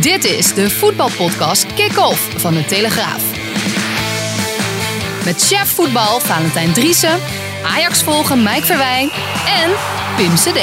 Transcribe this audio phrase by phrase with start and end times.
[0.00, 3.22] Dit is de voetbalpodcast Kick-Off van de Telegraaf.
[5.24, 7.18] Met chef voetbal Valentijn Driessen,
[7.64, 9.10] Ajax volgen Mike Verwijn
[9.62, 9.70] en
[10.16, 10.60] Pim CD.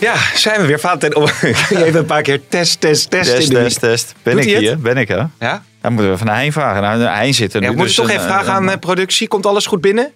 [0.00, 0.80] Ja, zijn we weer.
[0.80, 1.24] Valentijn, om-
[1.70, 3.30] even een paar keer test, test, test.
[3.30, 4.14] Test, in de- test, test.
[4.22, 4.60] Ben Doet ik het?
[4.60, 4.78] hier?
[4.78, 5.22] Ben ik, hè?
[5.38, 5.62] Ja?
[5.80, 6.82] Dan moeten we van Hein vragen.
[6.82, 7.74] Nou, Hein zit er ja nu.
[7.74, 9.28] we moeten dus toch een, even vragen aan eh, productie.
[9.28, 10.12] Komt alles goed binnen?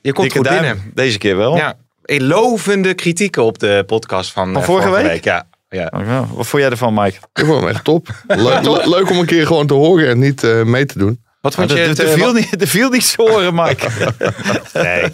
[0.00, 0.60] Je komt dikke goed duim.
[0.74, 0.90] binnen.
[0.94, 1.56] Deze keer wel.
[1.56, 5.24] Ja, lovende kritieken op de podcast van, Van eh, vorige week?
[5.24, 5.90] Ja, ja.
[5.94, 6.26] Oh, ja.
[6.32, 7.16] Wat vond jij ervan, Mike?
[7.34, 8.08] Ik vond hem echt top.
[8.26, 11.22] Le- le- leuk om een keer gewoon te horen en niet eh, mee te doen.
[11.40, 11.82] Wat vond Er, je?
[11.82, 13.86] er, het, viel niet, viel niets te horen, Mike.
[14.72, 15.12] Nee.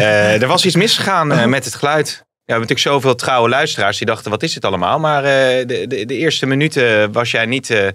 [0.00, 2.08] Eh, er was iets misgegaan eh, met het geluid.
[2.08, 4.98] Ja, we hebben natuurlijk zoveel trouwe luisteraars die dachten, wat is dit allemaal?
[4.98, 7.86] Maar eh, de, de, de eerste minuten was jij niet eh,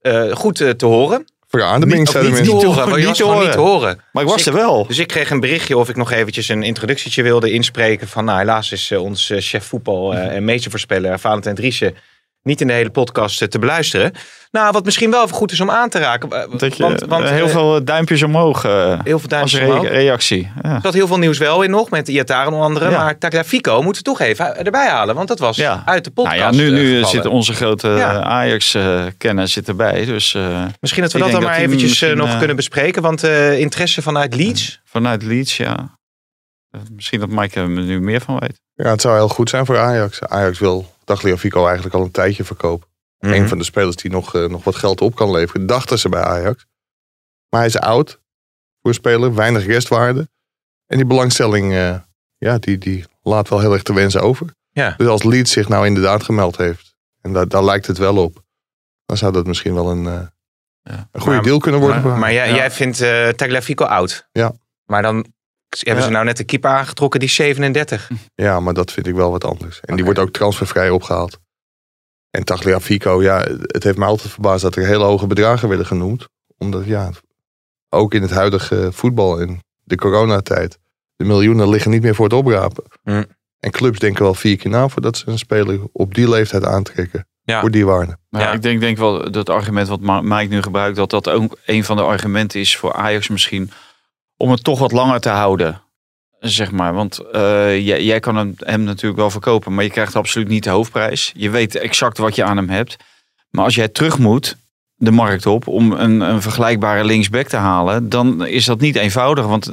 [0.00, 1.24] eh, goed te horen.
[1.50, 2.66] Niet te mensen.
[2.66, 3.50] horen, maar je niet niet horen.
[3.50, 4.00] te horen.
[4.12, 4.86] Maar ik was Dus er wel.
[4.86, 8.08] Dus ik kreeg een berichtje of ik nog eventjes een introductietje wilde inspreken.
[8.08, 11.94] Van nou, helaas is eh, ons eh, chef voetbal eh, en meestervoorspeller Valentijn Driessen
[12.42, 14.12] niet in de hele podcast eh, te beluisteren.
[14.50, 16.30] Nou, wat misschien wel even goed is om aan te raken.
[16.32, 18.62] eh, Dat je, want, want, eh, heel veel duimpjes omhoog.
[18.62, 19.88] heel veel duimpjes als re- omhoog.
[19.88, 20.50] reactie.
[20.62, 20.74] Ja.
[20.74, 22.90] Er zat heel veel nieuws wel in nog, met Iataren onder andere.
[22.90, 22.96] Ja.
[22.98, 25.14] Maar Tagliafico moeten we toch even erbij halen.
[25.14, 25.82] Want dat was Ja.
[25.84, 28.22] uit de podcast Nou ja, nu, nu zit onze grote Ja.
[28.22, 30.04] Ajax-kenner zit erbij.
[30.04, 30.36] Dus
[30.80, 33.02] Misschien dat we dat dan maar eventjes nog kunnen bespreken.
[33.02, 33.22] Want
[33.58, 34.80] interesse vanuit Leeds.
[34.84, 35.98] vanuit Leeds, ja.
[36.70, 38.60] Eh, Misschien dat Mike er nu meer van weet.
[38.74, 40.22] Ja, het zou heel goed zijn voor Ajax.
[40.22, 42.88] Ajax wil Tagliafico eigenlijk al een tijdje verkopen.
[43.18, 43.32] Mhm.
[43.32, 45.66] Een van de spelers die nog, eh, nog wat geld op kan leveren.
[45.66, 46.66] Dachten ze bij Ajax.
[47.48, 48.10] Maar hij is oud
[48.80, 49.34] voor een speler.
[49.34, 50.28] Weinig restwaarde.
[50.86, 51.96] En die belangstelling, eh,
[52.38, 54.54] ja, die, die laat wel heel erg te wensen over.
[54.70, 54.94] Ja.
[54.96, 56.94] Dus als Leeds zich nou inderdaad gemeld heeft.
[57.20, 58.42] En daar, daar lijkt het wel op.
[59.06, 60.26] Dan zou dat misschien wel een, eh,
[60.82, 61.08] Ja.
[61.12, 62.18] een goede Maar- deal kunnen worden.
[62.18, 62.54] Maar, jij, Ja.
[62.54, 64.28] jij vindt eh Tagliafico oud.
[64.32, 64.52] Ja.
[64.84, 65.26] Maar dan
[65.78, 68.10] hebben ze nou net een keeper aangetrokken die is 37.
[68.34, 69.80] Ja, maar dat vind ik wel wat anders.
[69.80, 71.38] En die wordt ook transfervrij opgehaald.
[72.30, 76.28] En Tagliafico, ja, het heeft mij altijd verbaasd dat er hele hoge bedragen werden genoemd.
[76.58, 77.10] Omdat, ja,
[77.88, 80.78] ook in het huidige voetbal en de coronatijd,
[81.16, 82.84] de miljoenen liggen niet meer voor het oprapen.
[83.02, 83.26] Mm.
[83.60, 87.26] En clubs denken wel vier keer na voordat ze een speler op die leeftijd aantrekken.
[87.42, 87.60] Ja.
[87.60, 88.16] Voor die waarde.
[88.28, 88.52] Maar Ja.
[88.52, 91.84] ik denk, denk wel dat het argument wat Mike nu gebruikt, dat dat ook een
[91.84, 93.70] van de argumenten is voor Ajax misschien
[94.40, 95.82] om het toch wat langer te houden.
[96.38, 100.48] Zeg maar, want eh, jij, jij kan hem, natuurlijk wel verkopen, maar je krijgt absoluut
[100.48, 101.32] niet de hoofdprijs.
[101.36, 102.96] Je weet exact wat je aan hem hebt.
[103.50, 104.56] Maar als jij terug moet
[104.94, 109.46] de markt op om een, een vergelijkbare linksback te halen, dan is dat niet eenvoudig.
[109.46, 109.72] Want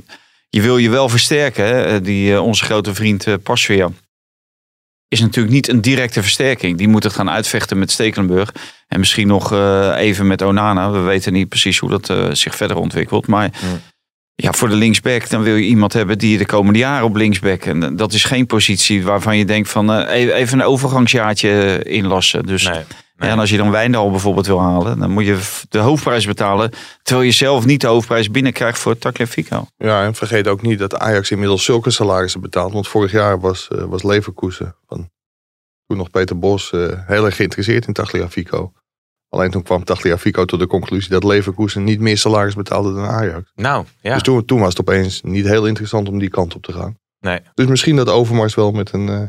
[0.50, 1.66] je wil je wel versterken.
[1.66, 2.02] hè.
[2.02, 3.90] Die, eh, onze grote vriend eh, Pasveer
[5.08, 6.78] is natuurlijk niet een directe versterking.
[6.78, 8.54] Die moet het gaan uitvechten met Stekelenburg.
[8.88, 10.92] En misschien nog eh, even met Onana.
[10.92, 13.28] We weten niet precies hoe dat eh, zich verder ontwikkelt.
[13.28, 13.82] Maar Mm.
[14.44, 17.16] Ja, voor de linksback, dan wil je iemand hebben die je de komende jaren op
[17.16, 17.66] linksback.
[17.66, 21.84] En eh, dat is geen positie waarvan je denkt van eh, e- even een overgangsjaartje
[21.84, 22.46] inlassen.
[22.46, 22.84] Dus Nee.
[23.18, 25.40] en als je dan Wijndal bijvoorbeeld wil halen, dan moet je
[25.70, 26.72] de hoofdprijs betalen.
[27.04, 29.68] Terwijl je zelf niet de hoofdprijs binnenkrijgt voor Tagliafico.
[29.78, 32.74] Ja, en vergeet ook niet dat Ajax inmiddels zulke salarissen betaalt.
[32.74, 35.10] Want vorig jaar was, eh, was Leverkusen, van
[35.88, 38.72] toen nog Peter Bos, eh, heel erg geïnteresseerd in Tagliafico.
[39.30, 43.52] Alleen toen kwam Tagliafico tot de conclusie dat Leverkusen niet meer salaris betaalde dan Ajax.
[43.56, 44.14] Nou, ja.
[44.14, 46.98] Dus toen, toen was het opeens niet heel interessant om die kant op te gaan.
[47.20, 47.40] Nee.
[47.54, 49.22] Dus misschien dat Overmars wel met een, eh,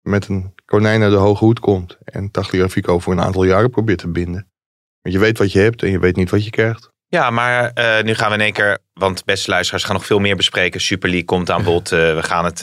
[0.00, 1.98] met een konijn naar de hoge hoed komt.
[2.04, 4.50] En Tagliafico voor een aantal jaren probeert te binden.
[5.02, 6.90] Want je weet wat je hebt en je weet niet wat je krijgt.
[7.08, 10.18] Ja, maar eh, nu gaan we in één keer, want beste luisteraars gaan nog veel
[10.18, 10.80] meer bespreken.
[10.80, 11.92] Super League komt aan bod.
[11.92, 12.60] Eh, we gaan het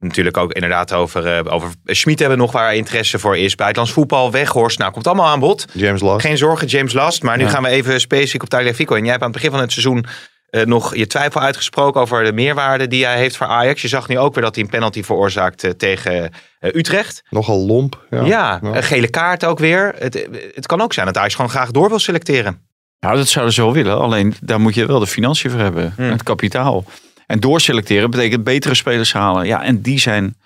[0.00, 3.54] natuurlijk ook inderdaad over, eh over Schmid hebben nog waar interesse voor is.
[3.54, 5.64] Buitenlands voetbal, Weghorst, nou komt allemaal aan bod.
[5.72, 6.26] James Last.
[6.26, 7.22] Geen zorgen, James Last.
[7.22, 7.50] Maar nu Ja.
[7.50, 8.94] gaan we even specifiek op Tagliafico.
[8.94, 10.04] En jij hebt aan het begin van het seizoen
[10.50, 13.82] eh, nog je twijfel uitgesproken over de meerwaarde die hij heeft voor Ajax.
[13.82, 17.22] Je zag nu ook weer dat hij een penalty veroorzaakt eh, tegen Utrecht.
[17.30, 18.06] Nogal lomp.
[18.10, 18.24] Ja.
[18.24, 18.76] Ja, Ja.
[18.76, 19.94] een gele kaart ook weer.
[19.98, 22.68] Het, het kan ook zijn dat Ajax gewoon graag door wil selecteren.
[23.00, 23.98] Nou, dat zouden ze wel willen.
[24.00, 25.92] Alleen daar moet je wel de financiën voor hebben.
[25.96, 26.10] Hmm.
[26.10, 26.84] Het kapitaal.
[27.30, 29.46] En doorselecteren betekent betere spelers halen.
[29.46, 30.36] Ja, en die zijn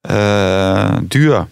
[0.00, 1.46] eh, duur.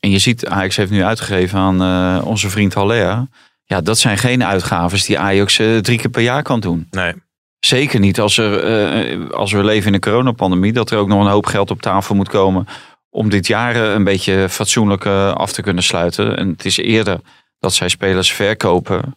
[0.00, 3.26] En je ziet, Ajax heeft nu uitgegeven aan eh, onze vriend Haller.
[3.64, 6.86] Ja, dat zijn geen uitgaves die Ajax eh, drie keer per jaar kan doen.
[6.90, 7.14] Nee.
[7.58, 10.72] Zeker niet als, er, als we leven in een coronapandemie.
[10.72, 12.66] Dat er ook nog een hoop geld op tafel moet komen
[13.10, 16.36] om dit jaar een beetje fatsoenlijk af te kunnen sluiten.
[16.36, 17.20] En het is eerder
[17.58, 19.16] dat zij spelers verkopen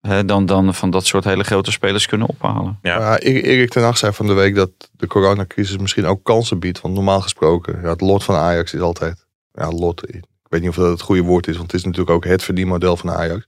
[0.00, 2.78] hè, dan, dan van dat soort hele grote spelers kunnen ophalen.
[2.82, 2.98] Ja.
[2.98, 6.58] Ja, Erik Erik ten Hag zei van de week dat de coronacrisis misschien ook kansen
[6.58, 6.80] biedt.
[6.80, 9.26] Want normaal gesproken, ja, het lot van Ajax is altijd...
[9.52, 12.10] Ja, lot, ik weet niet of dat het goede woord is, want het is natuurlijk
[12.16, 13.46] ook het verdienmodel van Ajax.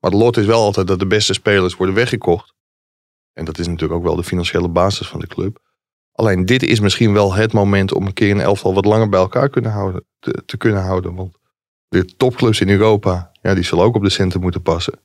[0.00, 2.54] Maar het lot is wel altijd dat de beste spelers worden weggekocht.
[3.32, 5.58] En dat is natuurlijk ook wel de financiële basis van de club.
[6.12, 9.20] Alleen dit is misschien wel het moment om een keer een elftal wat langer bij
[9.20, 11.14] elkaar kunnen houden, te, te kunnen houden.
[11.14, 11.38] Want
[11.88, 14.98] de topclubs in Europa, ja, die zullen ook op de centen moeten passen.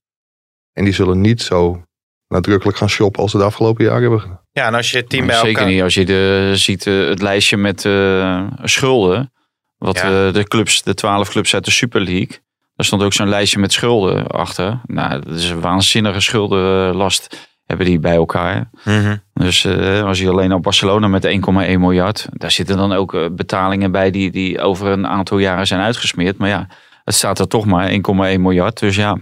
[0.75, 1.81] En die zullen niet zo
[2.27, 4.39] nadrukkelijk gaan shoppen als ze de afgelopen jaren hebben gedaan.
[4.51, 5.67] Ja, en als je het team bij Zeker elkaar...
[5.67, 9.31] niet als je de, ziet eh, het lijstje met eh, schulden.
[9.77, 10.27] Wat Ja.
[10.27, 12.39] eh, de clubs, de twaalf clubs uit de Super League.
[12.75, 14.81] Daar stond ook zo'n lijstje met schulden achter.
[14.85, 18.69] Nou, dat is een waanzinnige schuldenlast hebben die bij elkaar.
[18.83, 19.15] Mhm.
[19.33, 21.31] Dus eh, als je alleen al Barcelona met 1,1
[21.79, 22.27] miljard.
[22.31, 26.37] Daar zitten dan ook betalingen bij die, die over een aantal jaren zijn uitgesmeerd.
[26.37, 26.67] Maar ja,
[27.03, 27.95] het staat er toch maar 1,1
[28.39, 28.79] miljard.
[28.79, 29.17] Dus ja,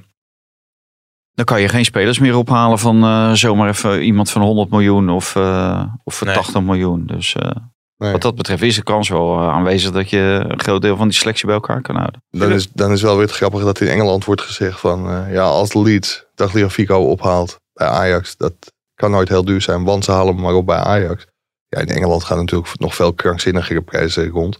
[1.33, 5.09] dan kan je geen spelers meer ophalen van eh, zomaar even iemand van 100 miljoen
[5.09, 6.35] of, eh, of van Nee.
[6.35, 7.05] 80 miljoen.
[7.05, 7.51] Dus eh,
[7.97, 8.11] Nee.
[8.11, 11.17] wat dat betreft is de kans wel aanwezig dat je een groot deel van die
[11.17, 12.23] selectie bij elkaar kan houden.
[12.29, 15.09] Dan is, dan is wel weer het grappige dat in Engeland wordt gezegd van...
[15.09, 18.37] eh, ja, als Leeds Tagliafico ophaalt bij Ajax...
[18.37, 18.53] dat
[18.95, 21.25] kan nooit heel duur zijn, want ze halen hem maar op bij Ajax.
[21.67, 24.59] Ja, in Engeland gaan natuurlijk nog veel krankzinnigere prijzen rond.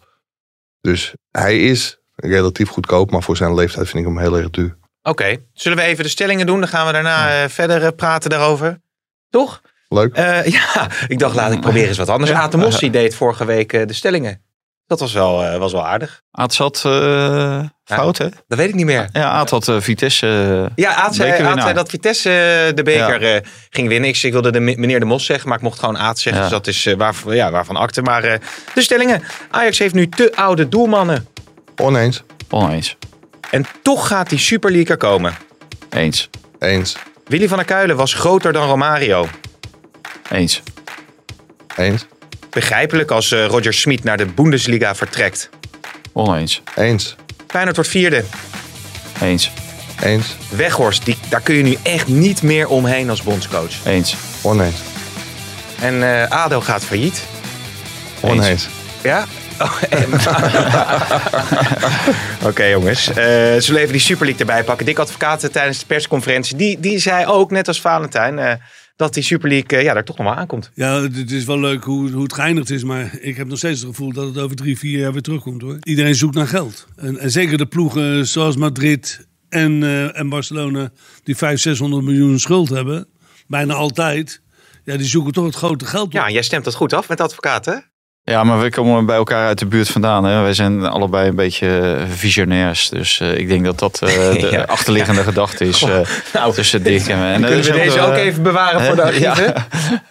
[0.81, 4.77] Dus hij is relatief goedkoop, maar voor zijn leeftijd vind ik hem heel erg duur.
[5.03, 6.59] Oké, zullen we even de stellingen doen?
[6.59, 8.79] Dan gaan we daarna eh, verder eh, praten daarover.
[9.29, 9.61] Toch?
[9.89, 10.15] Leuk?
[10.15, 12.31] Eh, ja, ik dacht laat ik proberen eens wat anders.
[12.31, 12.39] Ja.
[12.41, 14.41] Aten Mossi deed vorige week eh, de stellingen.
[14.87, 16.21] Dat was wel, eh, was wel aardig.
[16.31, 18.27] Aad zat eh, fout hè?
[18.47, 19.09] Dat weet ik niet meer.
[19.13, 20.69] Ja, Aad had eh, Vitesse.
[20.75, 21.57] Ja, Aad zei, Bekerwinnaar.
[21.57, 24.09] Aad zei dat Vitesse de beker eh, ging winnen.
[24.09, 26.43] Ik, ik wilde de me- meneer de Mos zeggen, maar ik mocht gewoon Aad zeggen.
[26.43, 26.49] Ja.
[26.49, 28.01] Dus dat is eh, waar, ja, waarvan akte.
[28.01, 28.39] Maar eh,
[28.73, 29.23] de stellingen.
[29.51, 31.27] Ajax heeft nu te oude doelmannen.
[31.75, 32.23] Oneens.
[32.49, 32.97] oneens.
[33.53, 35.33] En toch gaat die Super League er komen.
[35.89, 36.29] Eens.
[36.59, 36.95] Eens.
[37.27, 39.27] Willy van der Kuilen was groter dan Romario.
[40.31, 40.61] Eens.
[41.77, 42.05] Eens.
[42.49, 45.49] Begrijpelijk als eh, Roger Smit naar de Bundesliga vertrekt.
[46.13, 46.61] Oneens.
[46.75, 47.15] Eens.
[47.47, 48.23] Feyenoord wordt vierde.
[49.21, 49.51] Eens.
[50.01, 50.35] Eens.
[50.49, 53.85] Weghorst, die, daar kun je nu echt niet meer omheen als bondscoach.
[53.85, 54.15] Eens.
[54.41, 54.75] Oneens.
[55.79, 57.23] En eh, ADO gaat failliet.
[58.21, 58.67] Oneens.
[59.03, 59.25] Ja?
[59.59, 59.81] Oh,
[62.49, 63.15] Oké jongens, Eh
[63.59, 64.85] zullen we even die Super League erbij pakken.
[64.85, 68.53] Dick Advocaat eh, tijdens de persconferentie, die, die zei ook, net als Valentijn, eh,
[68.95, 70.71] dat die Super League ja, er toch nog wel aankomt.
[70.73, 72.83] Ja, het is wel leuk hoe, hoe het geëindigd is.
[72.83, 75.61] Maar ik heb nog steeds het gevoel dat het over drie, vier jaar weer terugkomt
[75.61, 75.77] hoor.
[75.83, 76.87] Iedereen zoekt naar geld.
[76.95, 79.83] En, en zeker de ploegen zoals Madrid en,
[80.13, 80.91] en Barcelona,
[81.23, 83.07] die 500, 600 miljoen schuld hebben.
[83.47, 84.41] Bijna altijd.
[84.83, 86.11] Ja, die zoeken toch het grote geld op.
[86.11, 87.75] Ja, jij stemt dat goed af met advocaat, hè?
[88.25, 90.23] Ja, maar we komen bij elkaar uit de buurt vandaan.
[90.23, 90.41] Hè?
[90.41, 92.89] Wij zijn allebei een beetje eh, visionairs.
[92.89, 94.09] Dus eh, ik denk dat dat eh,
[94.41, 94.61] de Ja.
[94.61, 95.99] achterliggende gedachte is eh,
[96.33, 97.33] Nou, tussen Dick en mij.
[97.33, 99.53] En kunnen we deze eh, ook even bewaren voor de archieven?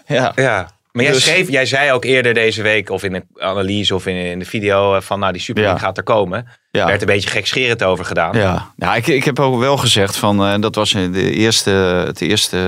[0.07, 0.33] Ja.
[0.35, 0.69] ja.
[0.93, 4.07] Maar jij, Dus- schreef, jij zei ook eerder deze week, of in een analyse of
[4.07, 6.47] in, in de video, van nou die Super gaat er komen.
[6.71, 6.87] Ja.
[6.87, 8.37] werd een beetje gekscherend over gedaan.
[8.39, 11.71] Ja, ja ik, ik heb ook wel gezegd van, eh, dat was de eerste,
[12.07, 12.59] het eerste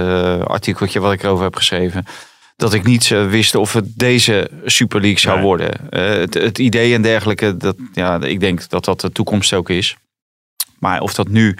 [0.47, 2.07] artikeltje wat ik erover heb geschreven,
[2.57, 5.45] dat ik niet eh, wist of het deze Super League zou Nee.
[5.45, 5.91] worden.
[5.91, 9.71] Eh, het, het idee en dergelijke, dat, ja, ik denk dat dat de toekomst ook
[9.71, 9.97] is.
[10.79, 11.57] Maar of dat nu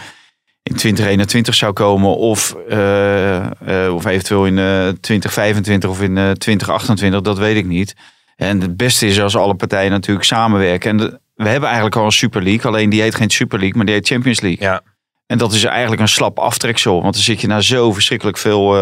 [0.63, 7.21] in 2021 zou komen of, eh, of eventueel in eh 2025 of in eh 2028,
[7.21, 7.95] dat weet ik niet.
[8.37, 10.91] En het beste is als alle partijen natuurlijk samenwerken.
[10.91, 13.77] En de- we hebben eigenlijk al een Super League, alleen die heet geen Super League,
[13.77, 14.67] maar die heet Champions League.
[14.67, 14.83] Ja.
[15.27, 18.77] En dat is eigenlijk een slap aftreksel, want dan zit je naar zo verschrikkelijk veel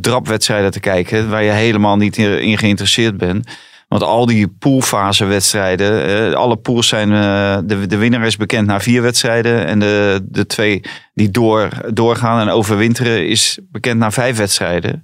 [0.00, 3.48] drapwedstrijden te kijken, waar je helemaal niet in, geïnteresseerd bent.
[3.88, 8.66] Want al die poolfase wedstrijden, eh, alle pools zijn, eh, de, de winnaar is bekend
[8.66, 9.66] na vier wedstrijden.
[9.66, 10.82] En de, de twee
[11.14, 15.02] die door, doorgaan en overwinteren is bekend na vijf wedstrijden.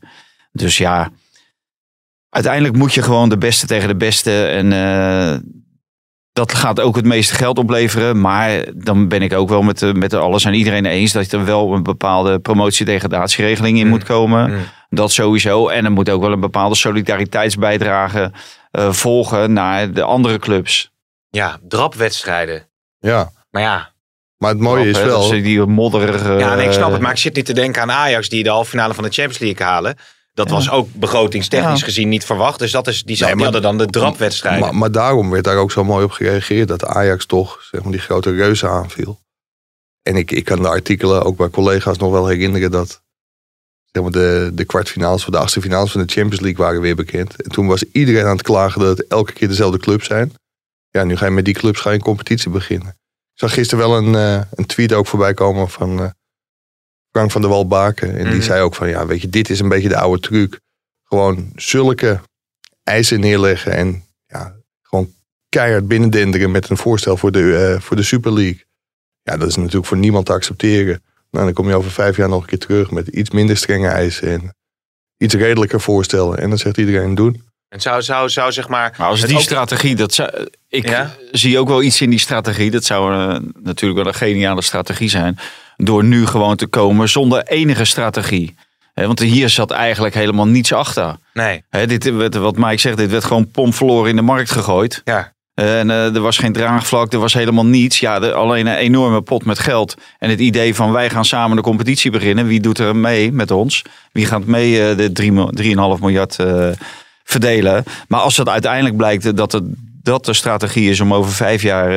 [0.53, 1.11] Dus ja,
[2.29, 4.47] uiteindelijk moet je gewoon de beste tegen de beste.
[4.47, 5.39] En eh,
[6.33, 8.21] dat gaat ook het meeste geld opleveren.
[8.21, 11.45] Maar dan ben ik ook wel met, met de alles en iedereen eens dat er
[11.45, 13.91] wel een bepaalde promotie-degradatieregeling in Mm.
[13.91, 14.51] moet komen.
[14.51, 14.59] Mm.
[14.91, 15.69] Dat sowieso.
[15.69, 18.33] En er moet ook wel een bepaalde solidariteitsbijdrage
[18.71, 20.91] eh, volgen naar de andere clubs.
[21.31, 22.69] Ja, drapwedstrijden.
[22.99, 23.31] Ja.
[23.51, 23.91] Maar ja,
[24.39, 25.21] Maar het mooie is Hè, wel...
[25.31, 26.33] dat die modderige...
[26.33, 26.97] ja nee, ik snap het.
[26.97, 29.11] eh, Maar ik zit niet te denken aan Ajax die de halve finale van de
[29.11, 29.97] Champions League halen.
[30.35, 30.55] Dat Ja.
[30.55, 31.85] was ook begrotingstechnisch Ja.
[31.85, 32.59] gezien niet verwacht.
[32.59, 34.61] Dus dat is, die, Nee, die maar- hadden dan de drapwedstrijden.
[34.61, 37.93] Maar, maar daarom werd daar ook zo mooi op gereageerd dat Ajax toch zeg maar,
[37.93, 39.21] die grote reuzen aanviel.
[40.03, 43.03] En ik, ik kan de artikelen ook bij collega's nog wel herinneren dat
[43.93, 46.97] zeg maar, de, de kwartfinales of de achtste finales van de Champions League waren weer
[46.97, 47.43] bekend.
[47.43, 50.33] En toen was iedereen aan het klagen dat het elke keer dezelfde club zijn.
[50.89, 52.89] ja, nu ga je met die clubs ga je een competitie beginnen.
[52.89, 56.11] Ik zag gisteren wel een, eh, een tweet ook voorbij komen van eh,
[57.13, 58.09] Frank van der Walbaken.
[58.17, 58.43] En die Mhm.
[58.43, 60.61] zei ook van, ja, weet je, dit is een beetje de oude truc.
[61.05, 62.21] Gewoon zulke
[62.83, 65.13] eisen neerleggen en ja, gewoon
[65.49, 68.65] keihard binnendenderen met een voorstel voor de, eh, voor de Super League.
[69.23, 71.03] Ja, dat is natuurlijk voor niemand te accepteren.
[71.31, 73.89] Nou, dan kom je over vijf jaar nog een keer terug met iets minder strenge
[73.89, 74.55] eisen en
[75.19, 76.39] iets redelijker voorstellen.
[76.39, 77.43] En dan zegt iedereen doen.
[77.69, 78.95] En zou, zou, zou zeg maar...
[78.99, 81.15] Maar als die ook- strategie, dat zou, ik Ja?
[81.31, 82.71] zie ook wel iets in die strategie.
[82.71, 85.39] Dat zou eh, natuurlijk wel een geniale strategie zijn.
[85.85, 88.55] Door nu gewoon te komen zonder enige strategie.
[88.95, 91.17] Want hier zat eigenlijk helemaal niets achter.
[91.35, 95.01] Nee, Hè, dit wat Mike zegt, dit werd gewoon pomverloren in de markt gegooid.
[95.05, 95.33] ja.
[95.55, 98.01] En eh, er was geen draagvlak, er was helemaal niets.
[98.01, 99.95] Ja, alleen een enorme pot met geld.
[100.19, 102.47] En het idee van wij gaan samen de competitie beginnen.
[102.47, 103.83] Wie doet er mee met ons?
[104.13, 105.53] Wie gaat mee eh, de 3 mil-
[105.97, 106.69] 3,5 miljard eh,
[107.25, 107.85] verdelen?
[108.09, 109.65] Maar als het uiteindelijk blijkt dat, het,
[110.03, 111.91] dat de strategie is om over vijf jaar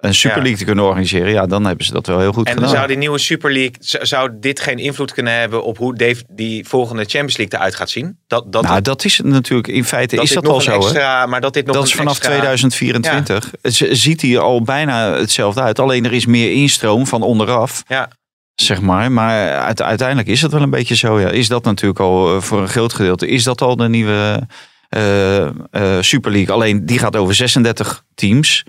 [0.00, 0.42] een Super Ja.
[0.42, 1.30] League te kunnen organiseren.
[1.32, 2.68] Ja, dan hebben ze dat wel heel goed En gedaan.
[2.68, 6.68] zou die nieuwe Super League, zou dit geen invloed kunnen hebben op hoe Dave die
[6.68, 8.18] volgende Champions League eruit gaat zien?
[8.26, 9.68] Dat, dat, nou, dat is het natuurlijk.
[9.68, 10.72] In feite dat is dat al zo.
[10.72, 13.50] extra, maar dat dit nog Dat is vanaf extra- 2024.
[13.62, 15.78] Het z- ziet hier al bijna hetzelfde uit.
[15.78, 17.82] Alleen er is meer instroom van onderaf.
[17.88, 18.08] Ja.
[18.54, 19.12] Zeg maar.
[19.12, 21.20] Maar uite- uiteindelijk is het wel een beetje zo.
[21.20, 21.28] Ja.
[21.28, 23.26] Is dat natuurlijk al eh, voor een groot gedeelte.
[23.28, 24.46] Is dat al de nieuwe
[24.88, 25.52] eh, eh,
[26.00, 26.54] Super League.
[26.54, 28.64] Alleen die gaat over 36 teams.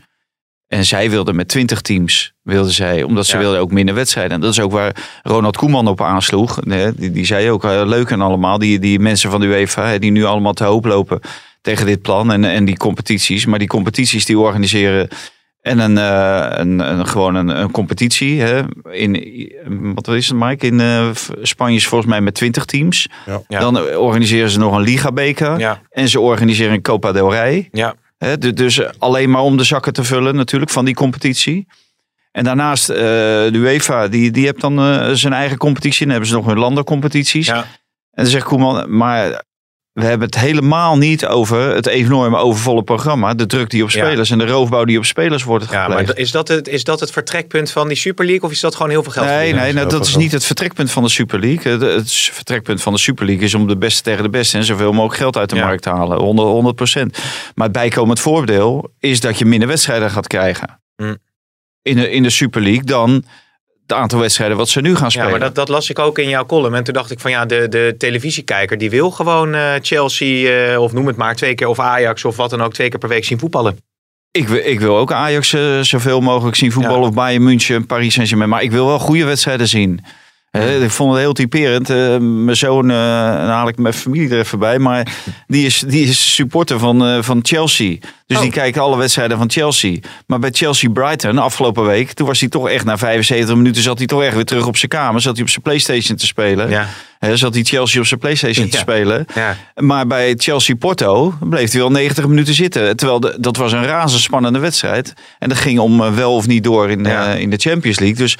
[0.72, 3.42] En zij wilden met 20 teams, wilden zij, omdat ze Ja.
[3.42, 4.34] wilden ook minder wedstrijden.
[4.34, 6.64] En dat is ook waar Ronald Koeman op aansloeg.
[6.66, 9.86] Nee, die, die zei ook, eh, leuk en allemaal, die, die mensen van de UEFA,
[9.88, 11.20] hè, die nu allemaal te hoop lopen
[11.62, 13.46] tegen dit plan en, en die competities.
[13.46, 15.08] Maar die competities die organiseren
[15.62, 18.42] en een, eh, een, een, gewoon een, een competitie.
[18.42, 18.62] Hè,
[18.92, 20.66] in, wat is het Mike?
[20.66, 21.10] In eh,
[21.42, 23.08] Spanje is volgens mij met 20 teams.
[23.48, 23.60] Ja.
[23.60, 25.60] Dan organiseren ze nog een Liga-beker.
[25.60, 27.70] Ja, En ze organiseren een Copa del Rey.
[27.72, 27.96] ja.
[28.40, 31.68] Dus alleen maar om de zakken te vullen natuurlijk van die competitie.
[32.32, 36.02] En daarnaast eh, de UEFA, die, die heeft dan eh, zijn eigen competitie.
[36.02, 37.46] En dan hebben ze nog hun landencompetities.
[37.46, 37.56] Ja.
[38.12, 39.44] En dan zegt Koeman, maar
[39.94, 43.34] we hebben het helemaal niet over het enorme overvolle programma.
[43.34, 44.06] De druk die op Ja.
[44.06, 46.08] spelers en de roofbouw die op spelers wordt ja gepleegd.
[46.08, 48.76] maar is dat, het, is dat het vertrekpunt van die Super League of is dat
[48.76, 49.26] gewoon heel veel geld?
[49.26, 51.72] Nee, nee, nou, dat is niet het vertrekpunt van de Super League.
[51.72, 54.64] Het, het vertrekpunt van de Super League is om de beste tegen de beste en
[54.64, 55.66] zoveel mogelijk geld uit de Ja.
[55.66, 56.18] markt te halen.
[56.20, 56.80] 100, 100
[57.56, 60.82] Maar het bijkomend voordeel is dat je minder wedstrijden gaat krijgen.
[60.96, 61.16] Hm.
[61.82, 63.24] In, de, in de Super League dan
[63.82, 65.32] het aantal wedstrijden wat ze nu gaan spelen.
[65.32, 66.76] Ja, maar dat, dat las ik ook in jouw column.
[66.76, 70.82] En toen dacht ik van ja, de, de televisiekijker die wil gewoon eh, Chelsea eh,
[70.82, 73.10] of noem het maar twee keer of Ajax of wat dan ook twee keer per
[73.10, 73.78] week zien voetballen.
[74.32, 77.02] Ik, wil, ik wil ook Ajax eh, zoveel mogelijk zien voetballen.
[77.02, 77.08] Ja.
[77.08, 78.50] Of Bayern München, Paris Saint-Germain.
[78.50, 80.06] Maar ik wil wel goede wedstrijden zien.
[80.52, 81.90] Ik vond het heel typerend.
[81.90, 82.98] Eh, mijn zoon, dan
[83.50, 84.80] haal ik mijn familie er even bij.
[84.80, 85.08] Maar
[85.48, 87.96] die is, die is supporter van, eh, van Chelsea.
[88.28, 88.44] Dus Oh.
[88.44, 89.98] die kijkt alle wedstrijden van Chelsea.
[90.28, 92.12] Maar bij Chelsea Brighton afgelopen week.
[92.14, 93.82] Toen was hij toch echt na 75 minuten.
[93.82, 95.22] Zat hij toch echt weer terug op zijn kamer.
[95.22, 96.70] Zat hij op zijn Playstation te spelen.
[96.70, 96.88] Ja,
[97.36, 99.26] zat hij Chelsea op zijn Playstation te spelen.
[99.36, 99.58] ja.
[99.76, 102.96] Maar bij Chelsea Porto bleef hij wel 90 minuten zitten.
[102.96, 105.14] Terwijl de, dat was een razendspannende wedstrijd.
[105.40, 107.34] En dat ging om wel of niet door in, Ja.
[107.34, 108.18] in de Champions League.
[108.18, 108.38] Dus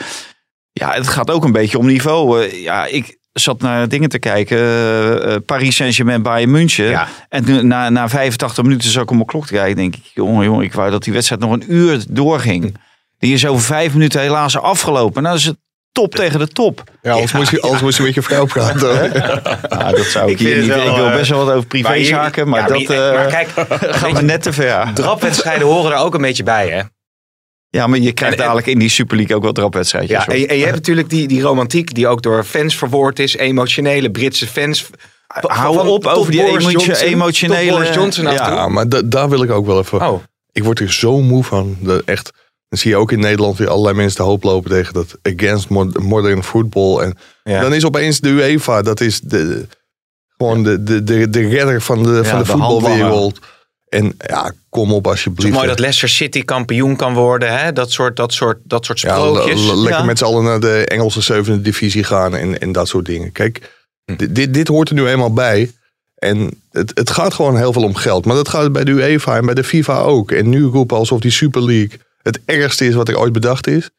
[0.72, 2.44] ja, het gaat ook een beetje om niveau.
[2.46, 4.58] Eh, ja, ik zat naar dingen te kijken.
[4.58, 6.86] eh, eh, Paris Saint-Germain, Bayern München.
[6.90, 7.08] Ja.
[7.30, 9.76] En toen, na, na 85 minuten zat ik op mijn klok te kijken.
[9.76, 12.78] denk ik, jongen, jongen, ik wou dat die wedstrijd nog een uur doorging.
[13.20, 15.22] Die is over vijf minuten helaas afgelopen.
[15.24, 15.58] Nou, dat is het
[15.92, 16.84] top tegen de top.
[17.02, 19.14] Ja, anders, moest, je, anders moest je met je vrouw praten.
[19.70, 20.68] Ja, dat zou ik, Ik hier vind niet.
[20.76, 23.26] wel, ik wil best wel wat over Maar privézaken, maar, ja, dat je- eh, maar
[23.28, 23.50] kijk,
[23.96, 24.92] gaan we net te ver.
[24.94, 26.82] drapwedstrijden horen er ook een beetje bij hè.
[27.74, 30.26] Ja, maar je krijgt En- dadelijk in die Super League ook wel drapwedstrijdjes.
[30.26, 33.20] Ja, en, je- en je hebt natuurlijk die, die romantiek die ook door fans verwoord
[33.20, 33.36] is.
[33.38, 34.90] Emotionele Britse fans.
[35.28, 37.66] Hou Van- op over die Boris Johnson, emotionele...
[37.70, 38.30] tot Boris Johnson ja.
[38.48, 38.56] toe.
[38.56, 40.02] Ja, maar da- daar wil ik ook wel even.
[40.08, 41.78] Oh, Ik word er zo moe van.
[41.82, 42.32] De, echt,
[42.70, 45.70] dan zie je ook in Nederland weer allerlei mensen te hoop lopen tegen dat against
[45.70, 47.00] mod- modern football.
[47.02, 47.62] En ja.
[47.62, 49.68] dan is opeens de UEFA, dat is de,
[50.38, 53.40] gewoon de, de, de, de redder van de, van de de voetbalwereld.
[53.92, 55.50] En ja, kom op Het alsjeblieft.
[55.50, 57.58] is mooi dat Leicester City kampioen kan worden.
[57.60, 57.74] Hè?
[57.74, 59.62] Dat, soort, dat, soort, dat soort Ja, sprookjes.
[59.66, 60.06] le- lekker Ja.
[60.06, 63.32] met z'n allen naar de Engelse zevende divisie gaan en, en dat soort dingen.
[63.32, 64.16] Kijk, Hm.
[64.16, 65.72] dit, dit, dit hoort er nu eenmaal bij.
[66.16, 68.26] En het, het gaat gewoon heel veel om geld.
[68.26, 70.32] Maar dat gaat bij de UEFA en bij de FIFA ook.
[70.32, 73.90] En nu roepen alsof die Super League het ergste is wat er ooit bedacht is.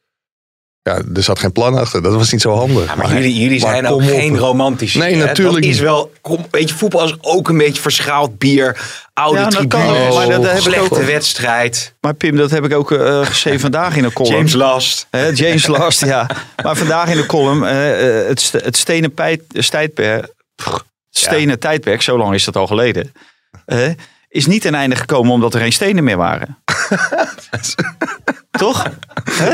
[0.83, 2.01] Ja, er zat geen plan achter.
[2.03, 2.85] Dat was niet zo handig.
[2.85, 4.07] Ja, maar, jullie, jullie maar zijn ook op.
[4.07, 4.99] geen romantici.
[4.99, 5.25] Nee, hè?
[5.25, 8.77] natuurlijk Dat is wel, kom, weet je, voetbal is ook een beetje verschaald bier.
[9.13, 11.01] Oude Ja, dat kan tribunes, maar dat heb ik slechte ook.
[11.03, 11.93] wedstrijd.
[12.01, 14.35] Maar Pim, dat heb ik ook eh, geschreven vandaag in een column.
[14.35, 15.07] James Last.
[15.09, 16.29] Hè, James Last, ja.
[16.63, 19.43] Maar vandaag in de column, eh, het, het stenen pijt-
[20.55, 23.11] pff, stenen tijdperk, zo lang is dat al geleden,
[23.65, 23.89] eh,
[24.29, 26.57] is niet ten einde gekomen omdat er geen stenen meer waren.
[28.51, 28.87] Toch?
[29.31, 29.53] Hè?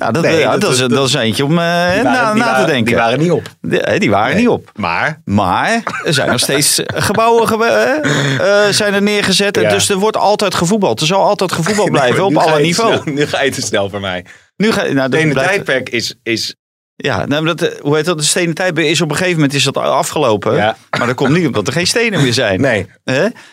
[0.00, 2.34] Nou, dat, Nee, ja, dat- dat, is, dat- dat is eentje om eh, na, na
[2.34, 2.84] waren- te denken.
[2.84, 3.42] Die waren niet op.
[3.60, 4.70] Die, eh, die waren niet op.
[4.74, 9.56] Maar Maar er zijn nog steeds gebouwen ge- eh, eh, zijn er neergezet.
[9.60, 9.68] Ja.
[9.70, 11.00] Dus er wordt altijd gevoetbald.
[11.00, 13.00] Er zal altijd gevoetbald blijven op alle niveaus.
[13.04, 14.24] Nu ga je te snel voor mij.
[14.56, 16.54] Nu ga, nou, ene blijft- tijdperk is, is
[16.96, 18.18] Ja, nou, dat, eh, hoe heet dat?
[18.18, 20.54] De stenen tijd is op een gegeven moment is dat afgelopen.
[20.54, 20.76] Ja.
[20.98, 22.60] Maar dat komt niet omdat er geen stenen meer zijn.
[22.70, 22.86] nee.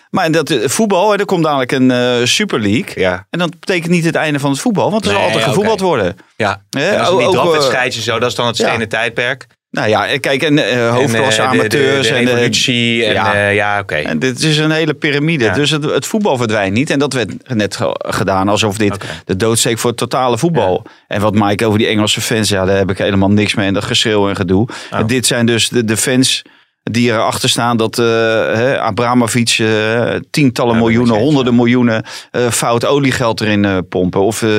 [0.10, 2.92] Maar dat eh, voetbal, hè, er komt dadelijk een eh, Super League.
[2.96, 3.28] Ja.
[3.30, 6.18] En dat betekent niet het einde van het voetbal, want er zal altijd gevoetbald worden.
[6.36, 6.62] Ja.
[6.70, 6.90] Hè?
[6.90, 8.68] En als Ook- het niet ook, zo, dat is dan het ja.
[8.68, 9.48] stenen tijdperk.
[9.74, 13.06] Nou ja, kijk, en eh, hoofdklasse En, eh, amateurs de, de, en de, evolutie.
[13.06, 13.36] En, ja.
[13.36, 14.18] ja, ja oké.
[14.18, 15.44] Dit is een hele piramide.
[15.44, 15.54] Ja.
[15.54, 16.90] Dus het, het voetbal verdwijnt niet.
[16.90, 20.86] En dat werd net ge- gedaan alsof dit de doodsteek voor het totale voetbal.
[21.08, 23.68] En wat Mike over die Engelse fans, ja, daar heb ik helemaal niks mee.
[23.68, 24.68] En dat geschreeuw en gedoe.
[24.92, 25.00] Oh.
[25.00, 26.42] En dit zijn dus de, de fans
[26.84, 28.06] die erachter staan dat eh
[28.54, 34.22] hè, Abramovic eh, tientallen Ja, miljoenen, eens, honderden miljoenen eh, fout oliegeld erin eh, pompen.
[34.22, 34.50] Of eh,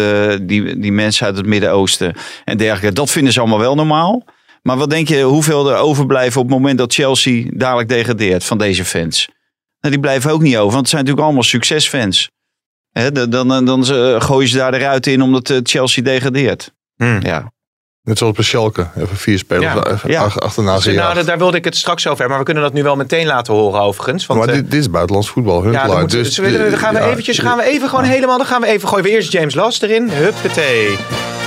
[0.42, 2.94] die, die mensen uit het Midden-Oosten en dergelijke.
[2.94, 4.24] Dat vinden ze allemaal wel normaal.
[4.66, 8.58] Maar wat denk je, hoeveel er overblijven op het moment dat Chelsea dadelijk degradeert van
[8.58, 9.28] deze fans?
[9.80, 12.30] Nou, die blijven ook niet over, want het zijn natuurlijk allemaal succesfans.
[13.12, 16.72] Dan dan, dan eh, gooien ze daar eruit in omdat eh, Chelsea degradeert.
[16.96, 17.20] Hmm.
[17.22, 17.52] Ja.
[18.04, 18.86] Net zoals bij Schalke.
[18.96, 19.86] Even vier spelers Ja.
[19.92, 20.22] even Ja.
[20.22, 21.14] ach- achterna Dus, gejaagd.
[21.14, 22.28] nou, daar- wilde ik het straks over hebben.
[22.28, 24.26] Maar we kunnen dat nu wel meteen laten horen overigens.
[24.26, 25.62] Want, maar eh, dit, dit is buitenlands voetbal.
[25.62, 28.04] Hun ja, dan dus, dus, we- dan gaan we ja, eventjes, gaan we even gewoon
[28.04, 30.10] helemaal, dan gaan we even, gooien we eerst James Last erin.
[30.10, 30.96] Huppatee.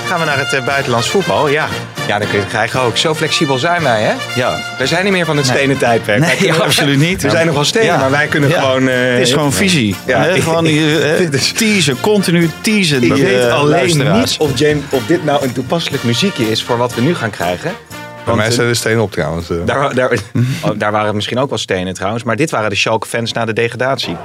[0.06, 1.68] Gaan we naar het eh, buitenlands voetbal, ja.
[2.06, 2.96] Ja, dan kun je het krijgen ook.
[2.96, 4.12] Zo flexibel zijn wij, hè?
[4.40, 4.56] ja.
[4.78, 6.18] Wij zijn niet meer van het stenen tijdperk.
[6.40, 7.22] Nee, absoluut niet.
[7.22, 7.96] We zijn nog wel stenen, Ja.
[7.98, 8.60] maar wij kunnen Ja.
[8.60, 8.88] gewoon...
[8.88, 9.96] eh, Het is gewoon visie.
[10.06, 10.22] Ja.
[10.22, 10.64] Gewoon
[11.56, 13.02] teasen, continu teasen.
[13.02, 16.94] Ik weet alleen niet of, James, of dit nou een toepasselijk muziekje is voor wat
[16.94, 17.72] we nu gaan krijgen.
[18.24, 19.50] Bij mij eh, zijn de stenen op trouwens.
[19.50, 19.56] eh.
[19.64, 20.10] Daar, daar,
[20.64, 22.24] oh, daar waren misschien ook wel stenen trouwens.
[22.24, 24.16] Maar dit waren de Schalke-fans na de degradatie.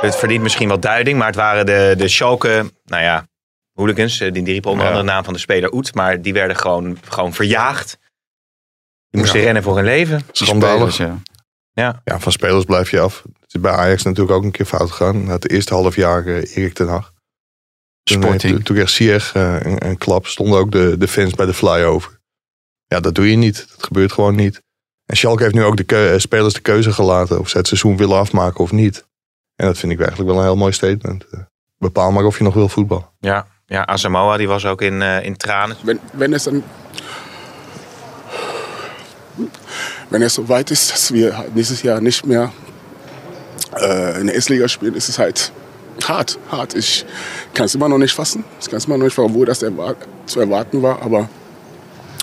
[0.00, 3.26] Het verdient misschien wel duiding, maar het waren de, de Schalke, nou ja,
[3.74, 4.20] hooligans.
[4.20, 5.94] eh, Die, die riepen onder andere de naam van de speler Oet.
[5.94, 7.98] Maar die werden gewoon, gewoon verjaagd.
[9.10, 9.44] Die moesten Ja.
[9.44, 10.22] rennen voor hun leven.
[10.32, 10.92] Schandalig.
[10.92, 11.20] spelers,
[11.72, 12.00] ja.
[12.04, 13.22] Ja, van spelers blijf je af.
[13.40, 15.24] Het is bij Ajax natuurlijk ook een keer fout gegaan.
[15.24, 17.12] Na het eerste half jaar eh, Erik ten Hag.
[18.02, 18.54] Toen, eh, Sporting.
[18.54, 20.26] Toen, toen kreeg eh, een, een klap.
[20.26, 22.18] Stonden ook de, de fans bij de flyover.
[22.86, 23.66] Ja, dat doe je niet.
[23.76, 24.62] Dat gebeurt gewoon niet.
[25.06, 27.38] En Schalke heeft nu ook de keu- spelers de keuze gelaten.
[27.40, 29.06] Of ze het seizoen willen afmaken of niet.
[29.56, 31.24] En dat vind ik eigenlijk wel een heel mooi statement.
[31.78, 33.12] Bepaal maar of je nog wil voetbal.
[33.20, 35.76] Ja, ja Asamoah die was ook in, eh, in tranen.
[35.82, 36.62] wenn, wenn es dann
[40.10, 42.52] wenn es so weit ist, dass wir nächstes Jahr nicht mehr
[43.80, 45.52] äh, in der S-Liga spielen, ist es halt
[46.04, 46.74] hart, hart.
[46.74, 47.04] Ich
[47.54, 48.44] kann es immer noch nicht fassen.
[48.60, 49.58] Ich kann es immer noch nicht fassen, wo das
[50.26, 51.28] zu erwarten war, aber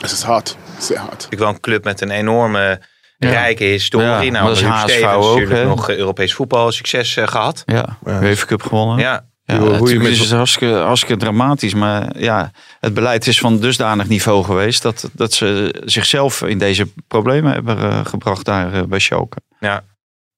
[0.03, 1.11] es ist hart, sehr hart.
[1.11, 2.79] Natuurlijk wel een club met een enorme
[3.17, 3.29] Ja.
[3.29, 4.31] rijke historie.
[4.31, 7.63] Ja, nou, HSV ook, nog Europees voetbal succes eh, gehad.
[7.65, 8.35] Ja, Ja.
[8.45, 8.97] Cup gewonnen.
[8.99, 11.73] Ja, Ja, Hoe- hoe je met- is het hartstikke, hartstikke dramatisch.
[11.73, 14.81] Maar ja, het beleid is van dusdanig niveau geweest...
[14.81, 19.37] dat, dat ze zichzelf in deze problemen hebben eh, gebracht daar eh, bij Schalke.
[19.59, 19.83] ja.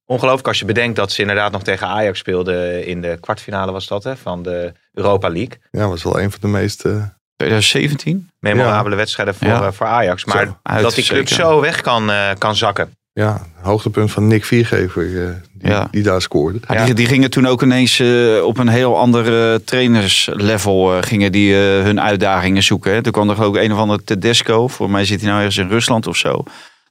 [0.08, 3.88] Ongelooflijk als je bedenkt dat ze inderdaad nog tegen Ajax speelden in de kwartfinale was
[3.88, 5.58] dat hè, van de Europa League.
[5.72, 6.86] Ja, was wel een van de meest...
[6.86, 7.04] eh,
[7.36, 8.30] 2017?
[8.40, 9.72] Memorabele wedstrijden voor, Ja.
[9.72, 10.26] voor Ajax.
[10.26, 11.44] Maar Zo, dat die club zeker.
[11.46, 12.98] zo weg kan, eh, kan zakken.
[13.24, 15.04] Ja, hoogtepunt van Nick Viergever.
[15.28, 15.88] eh, die, Ja.
[15.92, 16.60] die daar scoorde.
[16.68, 16.86] Ja, Ja.
[16.86, 21.32] Die, die gingen toen ook ineens eh, op een heel ander eh, trainerslevel eh, gingen
[21.32, 22.94] die eh, hun uitdagingen zoeken.
[22.94, 23.02] Hè.
[23.02, 24.68] Toen kwam er ook een of ander Tedesco.
[24.68, 26.32] Voor mij zit hij nou ergens in Rusland of zo.
[26.32, 26.44] Dat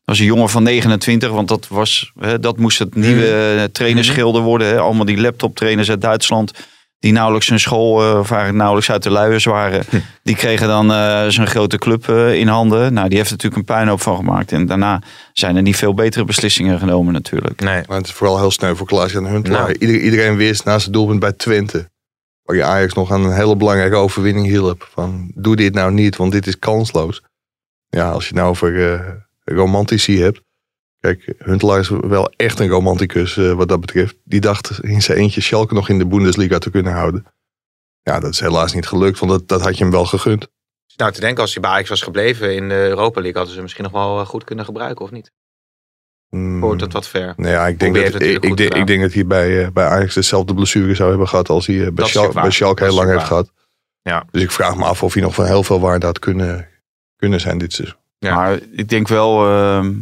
[0.04, 4.42] was een jongen van 29, want dat, was, hè, dat moest het nieuwe eh, trainerschilder
[4.42, 4.66] worden.
[4.68, 4.78] Hè.
[4.78, 6.52] Allemaal die laptoptrainers uit Duitsland.
[7.04, 9.84] Die nauwelijks hun school, eh, of eigenlijk nauwelijks uit de luiers waren.
[10.22, 12.92] Die kregen dan eh, zo'n grote club eh, in handen.
[12.92, 14.52] Nou, die heeft er natuurlijk een puinhoop van gemaakt.
[14.52, 17.60] En daarna zijn er niet veel betere beslissingen genomen natuurlijk.
[17.60, 17.82] Nee.
[17.88, 19.60] Maar het is vooral heel sneu voor Klaas-Jan Huntelaar.
[19.62, 19.76] Nou.
[19.78, 21.90] Ieder- iedereen wist na zijn doelpunt bij Twente.
[22.42, 24.88] Waar je Ajax nog aan een hele belangrijke overwinning hielp.
[24.92, 27.22] Van, doe dit nou niet, want dit is kansloos.
[27.88, 29.00] Ja, als je het nou over eh,
[29.44, 30.40] romantici hebt.
[31.04, 34.16] Kijk, Huntelaar is wel echt een romanticus eh, wat dat betreft.
[34.24, 37.26] Die dacht in zijn eentje Schalke nog in de Bundesliga te kunnen houden.
[38.02, 40.48] Ja, dat is helaas niet gelukt, want dat, dat had je hem wel gegund.
[40.96, 43.54] Nou, te denken als hij bij Ajax was gebleven in de Europa League, hadden ze
[43.54, 45.30] hem misschien nog wel eh, goed kunnen gebruiken, of niet?
[46.30, 47.34] Mm, Hoort dat wat ver?
[47.36, 50.14] Nou ja, ik denk, dat, ik, denk, ik denk dat hij bij, eh, bij Ajax
[50.14, 53.52] dezelfde blessure zou hebben gehad als hij bij, Schalke, bij Schalke heel lang heeft gehad.
[54.02, 54.26] Ja.
[54.30, 56.68] Dus ik vraag me af of hij nog van heel veel waarde had kunnen,
[57.16, 57.98] kunnen zijn dit seizoen.
[58.18, 58.34] Ja.
[58.34, 59.92] Maar ik denk wel ehm,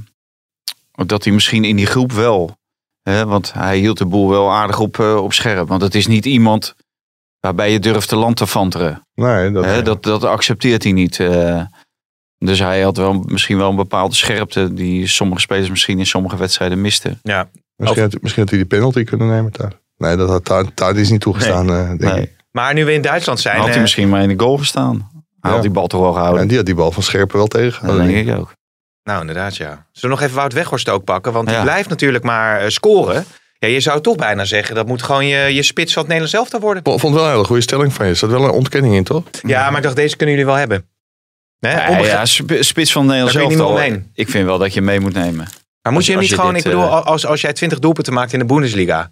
[0.93, 2.57] dat hij misschien in die groep wel.
[3.03, 5.69] Hè, want hij hield de boel wel aardig op, eh, op scherp.
[5.69, 6.75] Want het is niet iemand
[7.41, 9.07] waarbij je durft te land te vanteren.
[9.15, 11.21] Nee, dat, Hè, dat, dat accepteert hij niet.
[11.21, 11.63] eh.
[12.39, 16.37] dus hij had wel, misschien wel een bepaalde scherpte die sommige spelers misschien in sommige
[16.37, 17.19] wedstrijden misten.
[17.23, 17.49] Ja.
[17.77, 19.73] misschien, had, misschien had hij die penalty kunnen nemen daar.
[19.97, 22.23] Nee, dat had daar, daar is niet toegestaan, eh, denk Nee.
[22.23, 22.37] ik.
[22.51, 23.57] Maar nu we in Duitsland zijn...
[23.57, 25.11] had hij eh, misschien maar in de goal gestaan.
[25.41, 25.57] Hij Ja.
[25.57, 26.41] had die bal toch wel gehouden.
[26.43, 28.07] En die had die bal van Scherpen wel dat tegengehouden.
[28.07, 28.55] denk ik ook.
[29.05, 29.67] Nou, inderdaad, ja.
[29.67, 31.33] Zullen we nog even Wout Weghorst ook pakken?
[31.33, 31.63] Want die Ja.
[31.63, 33.25] blijft natuurlijk maar eh, scoren.
[33.59, 36.39] Ja, je zou toch bijna zeggen, dat moet gewoon je, je spits van het Nederlands
[36.39, 36.83] elftal worden.
[36.85, 38.11] Ik vond het wel een hele goede stelling van je.
[38.11, 39.25] Er zat wel een ontkenning in, toch?
[39.43, 40.87] Ja, maar ik dacht, deze kunnen jullie wel hebben.
[41.59, 44.11] Nee, Ja, onbegrijp- ja, sp- spits van Nederland zelf omheen.
[44.15, 45.47] Ik vind wel dat je mee moet nemen.
[45.83, 48.13] Maar moet je hem niet gewoon, dit, ik bedoel, eh, als, als jij 20 doelpunten
[48.13, 49.11] maakt in de Bundesliga.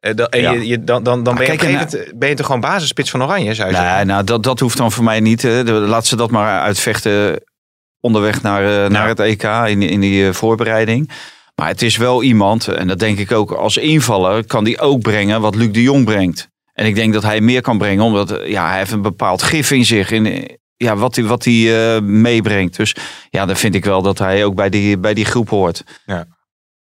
[0.00, 0.50] eh, dan, en Ja.
[0.52, 3.22] je, je, dan, dan, dan Maar ben, je kijk, ben je toch gewoon basisspits van
[3.22, 4.06] Oranje, zou je Nee, zeggen?
[4.06, 5.42] nou, dat, dat hoeft dan voor mij niet.
[5.66, 7.40] Laat ze dat maar uitvechten
[8.00, 11.10] onderweg naar, eh, naar het EK in, in die eh, voorbereiding.
[11.54, 15.00] Maar het is wel iemand, en dat denk ik ook als invaller, kan die ook
[15.00, 16.48] brengen wat Luc de Jong brengt.
[16.76, 19.42] En ik denk dat hij meer kan brengen, omdat eh, ja, hij heeft een bepaald
[19.42, 20.10] gif in zich.
[20.10, 22.76] In, ja, wat hij, wat eh, meebrengt.
[22.76, 22.96] Dus
[23.30, 25.84] ja, dan vind ik wel dat hij ook bij die, bij die groep hoort.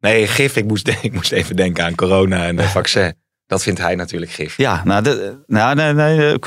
[0.00, 0.56] Nee, gif.
[0.56, 3.14] Ik moest, ik moest even denken aan corona en het vaccin.
[3.46, 4.56] Dat vindt hij natuurlijk gif.
[4.56, 6.38] Ja, nou, de, nou nee, nee,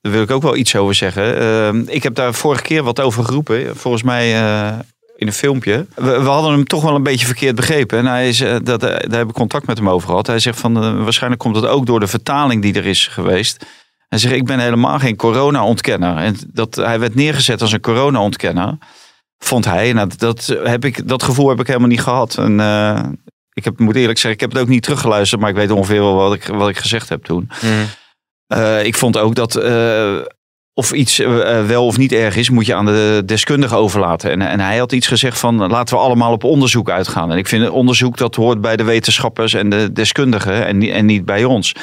[0.00, 1.38] daar wil ik ook wel iets over zeggen.
[1.38, 3.76] Eh, ik heb daar vorige keer wat over geroepen.
[3.76, 4.78] Volgens mij eh,
[5.18, 5.86] in een filmpje.
[5.94, 7.98] We, hadden hem toch wel een beetje verkeerd begrepen.
[7.98, 10.26] En hij is, eh, dat, eh, daar heb ik contact met hem over gehad.
[10.26, 13.66] Hij zegt van, waarschijnlijk komt het ook door de vertaling die er is geweest.
[14.08, 16.16] Hij zegt, ik ben helemaal geen corona-ontkenner.
[16.16, 18.78] En dat, hij werd neergezet als een corona-ontkenner.
[19.38, 19.92] Vond hij.
[19.92, 22.36] Nou, dat, heb ik, dat gevoel heb ik helemaal niet gehad.
[22.36, 22.60] En,
[23.52, 25.40] ik heb, moet eerlijk zeggen, ik heb het ook niet teruggeluisterd.
[25.40, 27.50] Maar ik weet ongeveer wel wat ik, wat ik gezegd heb toen.
[28.48, 30.14] Eh, ik vond ook dat eh,
[30.74, 34.30] of iets eh, wel of niet erg is, moet je aan de deskundige overlaten.
[34.30, 37.30] En, en hij had iets gezegd van laten we allemaal op onderzoek uitgaan.
[37.32, 41.06] En ik vind onderzoek dat hoort bij de wetenschappers en de deskundigen en, niet- en
[41.06, 41.74] niet bij ons.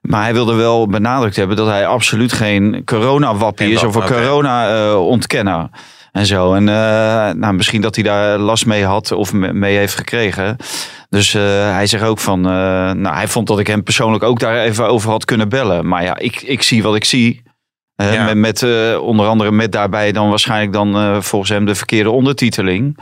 [0.00, 5.68] Maar hij wilde wel benadrukt hebben dat hij absoluut geen corona-wappie is of een corona-ontkenner.
[6.12, 6.54] en zo.
[6.54, 6.64] En
[7.38, 10.56] nou, misschien dat hij daar last mee had of me- mee heeft gekregen.
[11.10, 11.42] Dus eh,
[11.72, 12.50] hij zegt ook van, eh,
[12.92, 15.88] nou, hij vond dat ik hem persoonlijk ook daar even over had kunnen bellen.
[15.88, 17.42] Maar ja, ik, ik zie wat ik zie.
[17.94, 18.24] Ja.
[18.32, 18.62] Met, met
[18.98, 22.98] onder andere met daarbij dan waarschijnlijk dan volgens hem de verkeerde ondertiteling.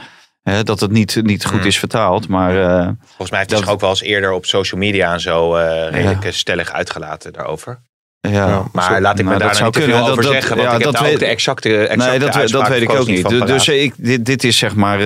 [0.62, 1.66] Dat het niet, niet goed Hmm.
[1.66, 2.28] is vertaald.
[2.28, 5.20] Maar Volgens mij heeft hij Dat- zich ook wel eens eerder op social media en
[5.20, 5.52] zo
[5.90, 7.80] redelijk stellig uitgelaten daarover.
[8.20, 8.64] ja.
[8.72, 10.74] Maar laat ik me Nou, daar nou niet te veel over Dat- zeggen, want ja,
[10.76, 13.28] ik heb dat ook de exacte, exacte nee, dat, dat weet ik ook niet.
[13.28, 14.98] Dus, dus ik, dit, dit is zeg maar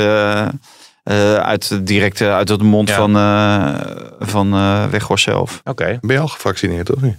[1.03, 2.95] eh, eh, uit, direct uit de mond Ja.
[2.97, 3.81] van, eh
[4.19, 5.61] van eh Weghorst zelf.
[5.65, 5.99] Oké.
[6.01, 7.17] Ben je al gevaccineerd, of niet?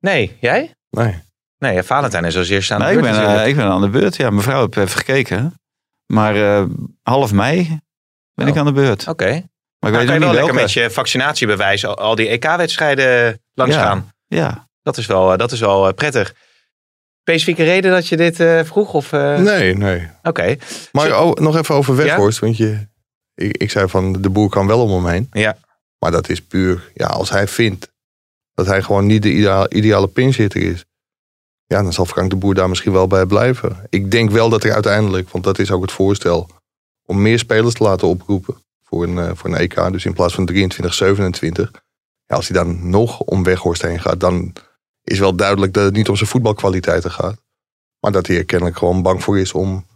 [0.00, 0.74] Nee, jij?
[0.90, 1.24] Nee.
[1.58, 3.80] Nee, ja, Valentijn is als eerste aan de Nee, ik, beurt ben, ik ben aan
[3.80, 4.16] de beurt.
[4.16, 5.60] Ja, mevrouw heeft even gekeken.
[6.06, 6.64] Maar eh,
[7.02, 7.80] half mei
[8.34, 8.52] ben Oh.
[8.52, 9.08] ik aan de beurt.
[9.08, 9.24] Oké.
[9.24, 9.44] Maar ik
[9.78, 13.82] Maar weet kan je wel lekker met je vaccinatiebewijs al, al die EK-wedstrijden langs Ja.
[13.82, 14.10] gaan.
[14.26, 14.68] Ja.
[14.82, 16.34] Dat is wel, dat is wel prettig.
[17.20, 18.92] Specifieke reden dat je dit eh, vroeg?
[18.92, 20.08] Of, eh, Nee, nee.
[20.22, 20.56] Oké.
[20.92, 22.38] Maar Zo- oh, nog even over Weghorst.
[22.38, 22.86] Want je,
[23.36, 25.28] ik, ik zei van, de boer kan wel om hem heen.
[25.32, 25.58] Ja.
[25.98, 27.94] Maar dat is puur, ja, als hij vindt
[28.56, 30.84] dat hij gewoon niet de ideale, ideale pinzitter is.
[31.66, 33.86] Ja, dan zal Frank de Boer daar misschien wel bij blijven.
[33.88, 36.48] Ik denk wel dat hij uiteindelijk, want dat is ook het voorstel,
[37.04, 39.92] om meer spelers te laten oproepen voor een, eh, voor een EK.
[39.92, 41.70] Dus in plaats van 23, 27.
[42.26, 44.52] Ja, als hij dan nog om Weghorst heen gaat, dan
[45.02, 47.36] is wel duidelijk dat het niet om zijn voetbalkwaliteiten gaat.
[48.00, 49.86] Maar dat hij er kennelijk gewoon bang voor is om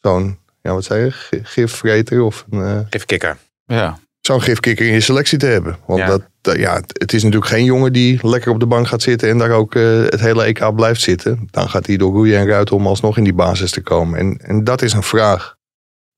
[0.00, 3.36] zo'n, ja wat zei je, Gi- gifvreter of een, eh, Even kikker.
[3.64, 3.98] Ja.
[4.20, 5.76] zo'n gifkikker in je selectie te hebben.
[5.86, 6.06] Want Ja.
[6.06, 9.28] Dat, dat- ja, het- is natuurlijk geen jongen die lekker op de bank gaat zitten
[9.28, 11.48] en daar ook eh, het hele EK blijft zitten.
[11.50, 14.18] Dan gaat hij door roeien en ruiten om alsnog in die basis te komen.
[14.18, 15.56] En, en dat is een vraag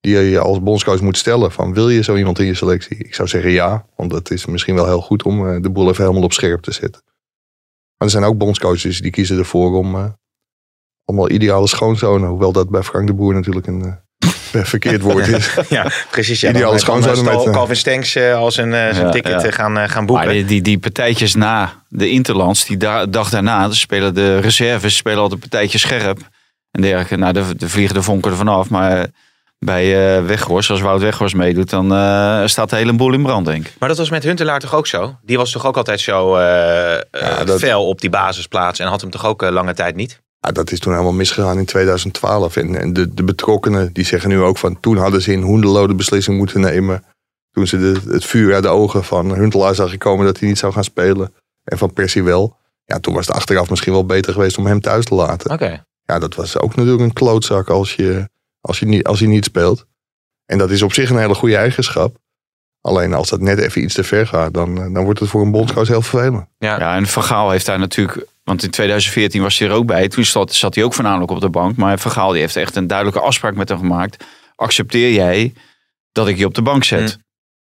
[0.01, 1.53] die je als bondscoach moet stellen.
[1.53, 2.97] Van, wil je zo iemand in je selectie?
[2.97, 5.89] Ik zou zeggen ja, want dat is misschien wel heel goed om eh, de boel
[5.91, 7.03] even helemaal op scherp te zetten.
[7.97, 10.05] Maar er zijn ook bondscoaches die kiezen ervoor om eh,
[11.05, 12.29] allemaal ideale schoonzonen.
[12.29, 13.99] Hoewel dat bij Frank de Boer natuurlijk een
[14.53, 15.55] verkeerd woord is.
[15.69, 16.41] ja, precies.
[16.41, 18.93] Ja, Ideaal is eh, kan, gewoon eh, zo met, Calvin Stenks eh, als een, eh,
[18.95, 19.51] zijn Ja, ticket ja.
[19.51, 20.25] gaan, gaan boeken.
[20.25, 24.97] Maar die, die, die partijtjes na de Interlands, die da- dag daarna, spelen de reserves
[24.97, 26.19] spelen altijd partijtjes scherp.
[26.71, 27.17] En dergelijke.
[27.17, 28.69] Nou, de, de vliegen de vonken er vanaf.
[28.71, 29.07] Maar
[29.59, 33.47] bij eh Weghorst, als Wout Weghorst meedoet, dan eh, staat de hele boel in brand,
[33.47, 33.73] denk ik.
[33.79, 35.17] Maar dat was met Huntelaar toch ook zo?
[35.23, 36.37] Die was toch ook altijd zo
[37.45, 40.21] dat- fel op die basisplaats en had hem toch ook lange tijd niet?
[40.43, 42.57] Ja, dat is toen helemaal misgegaan in 2012.
[42.57, 44.81] En, en de, de betrokkenen die zeggen nu ook van...
[44.81, 47.05] toen hadden ze in Hoendelo de beslissing moeten nemen.
[47.51, 50.27] Toen ze de, het vuur uit de ogen van Huntelaar zagen komen...
[50.27, 51.35] dat hij niet zou gaan spelen.
[51.65, 52.57] En van Persie wel.
[52.85, 55.51] Ja, toen was het achteraf misschien wel beter geweest om hem thuis te laten.
[55.51, 55.85] Oké.
[56.05, 58.29] Ja, dat was ook natuurlijk een klootzak als, je,
[58.61, 59.85] als, je niet, als hij niet speelt.
[60.47, 62.17] En dat is op zich een hele goede eigenschap.
[62.81, 64.55] Alleen als dat net even iets te ver gaat...
[64.55, 66.47] dan, eh, dan wordt het voor een bondscoach heel vervelend.
[66.59, 66.79] Ja.
[66.79, 70.09] Ja, en Van Gaal heeft daar natuurlijk Want in 2014 was hij er ook bij.
[70.09, 71.77] Toen zat, zat hij ook voornamelijk op de bank.
[71.77, 74.25] Maar Van Gaal die heeft echt een duidelijke afspraak met hem gemaakt.
[74.57, 75.53] Accepteer jij
[76.13, 77.19] dat ik je op de bank zet?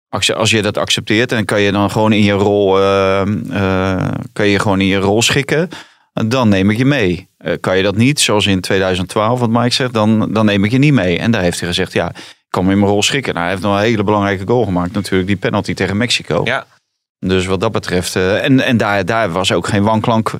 [0.09, 4.11] Acce- Als je dat accepteert, dan kan je dan gewoon in je rol, eh, eh,
[4.33, 5.69] kan je gewoon in je rol schikken.
[6.13, 7.29] En Dan neem ik je mee.
[7.37, 10.71] Eh, kan je dat niet, zoals in 2012, wat Mike zegt, dan, dan neem ik
[10.71, 11.17] je niet mee.
[11.19, 13.33] En daar heeft hij gezegd, ja, ik kan me in mijn rol schikken.
[13.33, 16.41] Nou, hij heeft nog een hele belangrijke goal gemaakt, natuurlijk, die penalty tegen Mexico.
[16.43, 16.65] Ja.
[17.19, 20.31] Dus wat dat betreft, en, en daar, daar was ook geen wanklank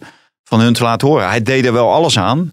[0.52, 1.30] van hun te laten horen.
[1.30, 2.52] Hij deed er wel alles aan,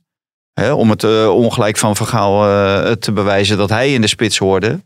[0.53, 4.07] hè, om het eh, ongelijk van Van Gaal eh, te bewijzen dat hij in de
[4.07, 4.81] spits hoorde.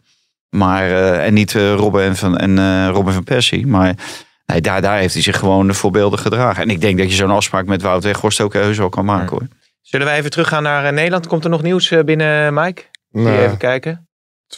[0.57, 3.67] Maar, eh, en niet eh, Robin en van, en, eh, Robin van Persie.
[3.67, 3.95] Maar
[4.47, 6.63] nee, daar, daar heeft hij zich gewoon voorbeeldig gedragen.
[6.63, 9.31] En ik denk dat je zo'n afspraak met Wout Weghorst ook heus wel kan maken
[9.31, 9.49] hoor.
[9.83, 11.27] Zullen wij even teruggaan naar Nederland?
[11.27, 12.83] Komt er nog nieuws binnen, Mike?
[13.13, 14.09] Even kijken?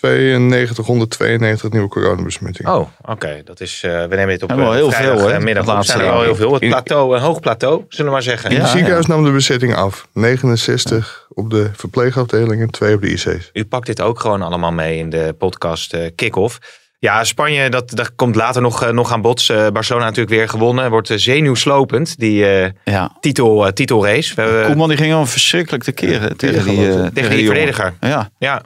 [0.00, 2.74] 92, 192 nieuwe coronabesmettingen.
[2.74, 3.40] Oh, oké.
[3.44, 5.66] Dat is, eh, we nemen dit op wel eh, heel veel, de op.
[5.66, 6.52] laatste zijn er heel veel.
[6.54, 8.50] Het plateau, een hoog plateau, zullen we maar zeggen.
[8.50, 10.08] In Ja, het ziekenhuis nam de bezetting af.
[10.12, 13.50] 69 op de verpleegafdeling en 2 op de IC's.
[13.52, 16.58] U pakt dit ook gewoon allemaal mee in de podcast eh Kick-Off.
[16.98, 19.48] Ja, Spanje, dat, dat komt later nog, nog aan bod.
[19.50, 20.90] Eh, Barcelona natuurlijk weer gewonnen.
[20.90, 23.16] Wordt zenuwslopend, die eh, Ja.
[23.20, 24.34] titel, titelrace.
[24.34, 27.94] We hebben, Koeman die ging al verschrikkelijk te keren tegen die, tegen die verdediger.
[28.00, 28.62] Ja, Ja,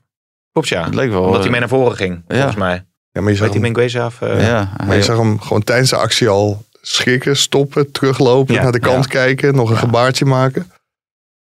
[0.61, 0.85] klopt ja.
[0.85, 1.21] het leek wel.
[1.23, 2.85] Omdat hij eh, mee naar voren ging, volgens mij.
[3.13, 4.23] Ja, maar je zag, Weet die hem, af?
[4.23, 8.63] eh, ja, maar je zag hem gewoon tijdens de actie al schrikken, stoppen, teruglopen, Ja,
[8.63, 9.11] naar de kant ja.
[9.11, 10.71] kijken, nog een gebaartje maken.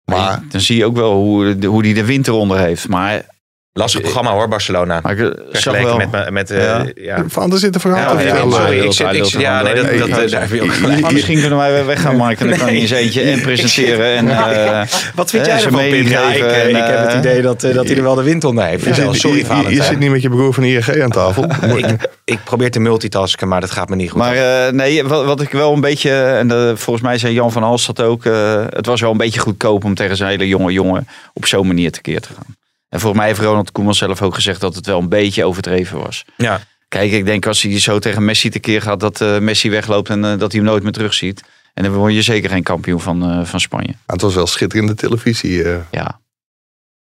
[0.06, 2.88] Maar dan zie je ook wel hoe, de- hoe die de winter onder heeft.
[2.88, 3.26] Maar,
[3.73, 4.99] Lastig programma hoor, Barcelona.
[5.03, 5.97] maar ik eh, zag wel...
[5.97, 6.86] met, met, eh, Ja.
[6.95, 7.23] ja.
[7.27, 8.51] Van er zit een verhaal Ja, vertellen.
[8.53, 11.01] sorry, ik zit, ik ja, nee, dat, dat, daar heb je ook gelijk.
[11.01, 12.39] Maar misschien kunnen wij weggaan, Mark.
[12.39, 14.15] En dan kan hij in zijn eentje en presenteren.
[14.15, 14.81] En, eh,
[15.15, 16.07] Wat vind jij ervan, Pim?
[16.07, 18.43] Ja, ik, geven en, ik heb het idee dat, dat hij er wel de wind
[18.43, 18.86] onder heeft.
[18.86, 21.43] Je zit, sorry, je- je, zit niet met je broer van de ING aan tafel.
[21.77, 21.86] ik,
[22.25, 24.19] ik probeer te multitasken, maar dat gaat me niet goed.
[24.21, 27.63] Maar eh, nee, wat, wat ik wel een beetje, en volgens mij zei Jan van
[27.63, 30.71] Hals dat ook, eh, het was wel een beetje goedkoop om tegen zijn hele jonge
[30.71, 32.60] jongen op zo'n manier tekeer te gaan.
[32.91, 35.99] En volgens mij heeft Ronald Koeman zelf ook gezegd dat het wel een beetje overdreven
[35.99, 36.25] was.
[36.38, 36.60] ja.
[36.88, 40.25] Kijk, ik denk als hij zo tegen Messi tekeer gaat, dat eh, Messi wegloopt en
[40.25, 41.43] eh, dat hij hem nooit meer terugziet.
[41.73, 43.88] En dan word je zeker geen kampioen van, eh, van Spanje.
[43.88, 45.63] Maar het was wel schitterende televisie.
[45.63, 45.77] eh.
[45.91, 46.19] Ja.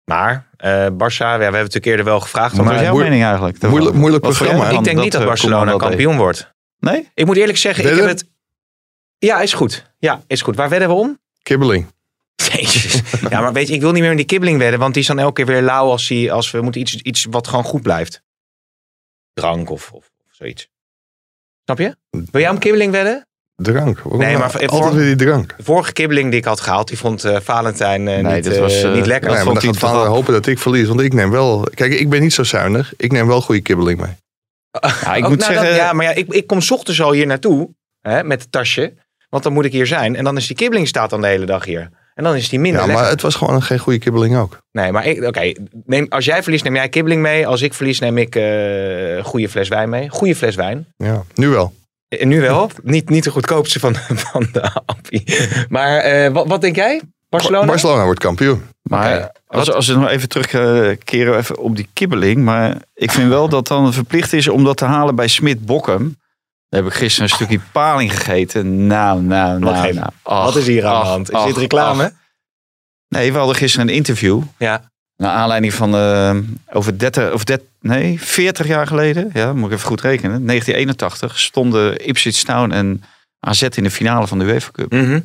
[0.06, 2.56] Maar eh Barça, ja, we hebben het een keer er wel gevraagd.
[2.58, 3.62] Wat was jouw moeilijk- mening eigenlijk?
[3.62, 6.52] moeilijk- moeilijk voor programma, ik denk niet dat Barcelona kampioen wordt.
[6.80, 7.10] Nee?
[7.14, 8.26] Ik moet eerlijk zeggen, ik heb het...
[9.18, 9.92] Ja, is goed.
[9.98, 10.56] Ja, is goed.
[10.56, 11.20] Waar wedden we om?
[11.44, 11.86] Kibbeling.
[12.54, 13.02] Jezus.
[13.30, 15.08] Ja, maar weet je, ik wil niet meer in die kibbeling wedden, want die is
[15.08, 17.82] dan elke keer weer lauw als, hij, als we moeten iets, iets wat gewoon goed
[17.82, 18.22] blijft.
[19.34, 20.68] Drank of, of, of zoiets.
[21.64, 21.96] Snap je?
[22.10, 23.28] Wil jij om kibbeling wedden?
[23.56, 24.00] Drank.
[24.00, 25.54] Waarom Nee, nou maar voor- altijd weer die drank.
[25.58, 28.54] De vorige kibbeling die ik had gehaald, die vond eh Valentijn eh, Nee, niet, dat
[28.54, 29.28] eh, was, eh, niet lekker.
[29.30, 30.88] dat nee, maar vond dan hij gaat hopen dat ik verlies.
[30.88, 31.68] Want ik neem wel...
[31.74, 32.94] Kijk, ik ben niet zo zuinig.
[32.98, 34.12] Ik neem wel goede kibbeling mee.
[35.02, 37.02] Ja, ik Ook, moet nou, zeggen, dat- ja, maar ja, ik, ik kom 's ochtends
[37.02, 37.70] al hier naartoe
[38.02, 38.94] hè, met het tasje.
[39.30, 40.16] Want dan moet ik hier zijn.
[40.16, 41.90] En dan is die kibbeling staat dan de hele dag hier.
[42.20, 43.04] En dan is die minder Ja, lekker.
[43.04, 44.58] maar het was gewoon geen goede kibbeling ook.
[44.72, 45.54] Nee, maar ik- oké.
[45.86, 47.48] neem als jij verliest, neem jij kibbeling mee.
[47.48, 50.10] Als ik verlies, neem ik eh, een goede fles wijn mee.
[50.10, 50.88] Goede fles wijn.
[50.98, 51.74] Ja, nu wel.
[52.08, 52.72] En nu wel.
[52.84, 53.96] niet, niet de goedkoopste van,
[54.32, 55.24] van de appie.
[55.70, 57.02] Maar eh, wat, wat denk jij?
[57.30, 57.66] Barcelona?
[57.66, 58.62] Barcelona wordt kampioen.
[58.82, 62.38] Maar als, als we nog even terugkeren even op die kibbeling.
[62.44, 66.16] Maar ik vind wel dat dan verplicht is om dat te halen bij Smit Bokkum.
[66.70, 68.88] Daar heb ik gisteren een stukje paling gegeten.
[68.88, 70.10] Nou, nou, nou, nou.
[70.24, 71.30] Ach, wat is hier aan ach, de hand?
[71.30, 72.14] Is ach, dit reclame?
[73.08, 74.42] Nee, we hadden gisteren een interview.
[74.58, 74.92] Ja.
[75.16, 76.36] Naar aanleiding van eh,
[76.72, 79.30] over 30, of 30, nee, 40 jaar geleden.
[79.34, 80.46] Ja, moet ik even goed rekenen.
[80.46, 83.04] 1981 stonden Ipswich Town en
[83.40, 84.92] AZ in de finale van de UEFA Cup.
[84.92, 85.20] Mhm.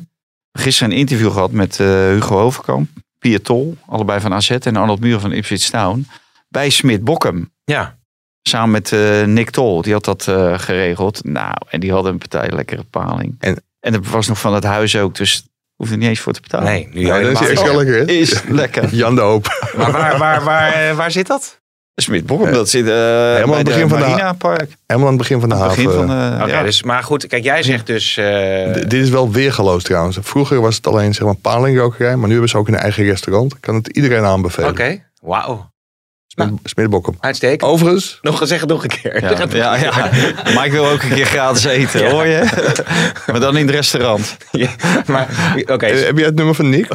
[0.51, 4.99] Gisteren een interview gehad met eh, Hugo Overkamp, Pier Tol, allebei van AZ en Arnold
[4.99, 6.07] Muur van Ipswich Town.
[6.49, 7.51] Bij Smit Bokkum.
[7.63, 7.94] Ja.
[8.49, 11.23] Samen met eh, Nick Tol, die had dat eh, geregeld.
[11.23, 13.35] Nou, en die hadden een partij lekkere paling.
[13.39, 16.33] En- En, het was nog van het huis ook, dus hoefde er niet eens voor
[16.33, 16.67] te betalen.
[16.67, 17.75] Nee, nu dat is helemaal niet.
[17.75, 18.05] lekker, hè?
[18.05, 18.87] Is lekker.
[18.95, 19.71] Jan de Hoop.
[19.77, 21.59] Maar waar, waar, waar, eh, waar zit dat?
[22.01, 24.75] Smit Bokkum, dat zit eh bij aan het begin de van de Park.
[24.85, 25.83] Helemaal aan het begin van de haven.
[25.93, 26.07] Van
[26.47, 26.63] ja.
[26.63, 28.17] dus, maar goed, kijk, jij zegt dus...
[28.17, 30.17] eh, dit is wel weergeloos trouwens.
[30.21, 33.53] Vroeger was het alleen zeg maar palingrokerij, maar nu hebben ze ook een eigen restaurant.
[33.53, 34.69] Ik kan het iedereen aanbevelen.
[34.69, 35.73] Oké, wauw.
[36.63, 37.15] Smitbokkum.
[37.19, 37.63] Uitstekend.
[37.71, 39.21] Overigens, Nog zeg het nog een keer.
[39.55, 40.09] Ja, ja.
[40.55, 42.09] Maar ik wil ook een keer gratis eten, Ja.
[42.09, 42.43] hoor je?
[43.31, 44.37] Maar dan in het restaurant.
[44.51, 44.69] Ja,
[45.07, 45.27] maar
[45.65, 46.87] oké, eh, heb jij het nummer van Nick?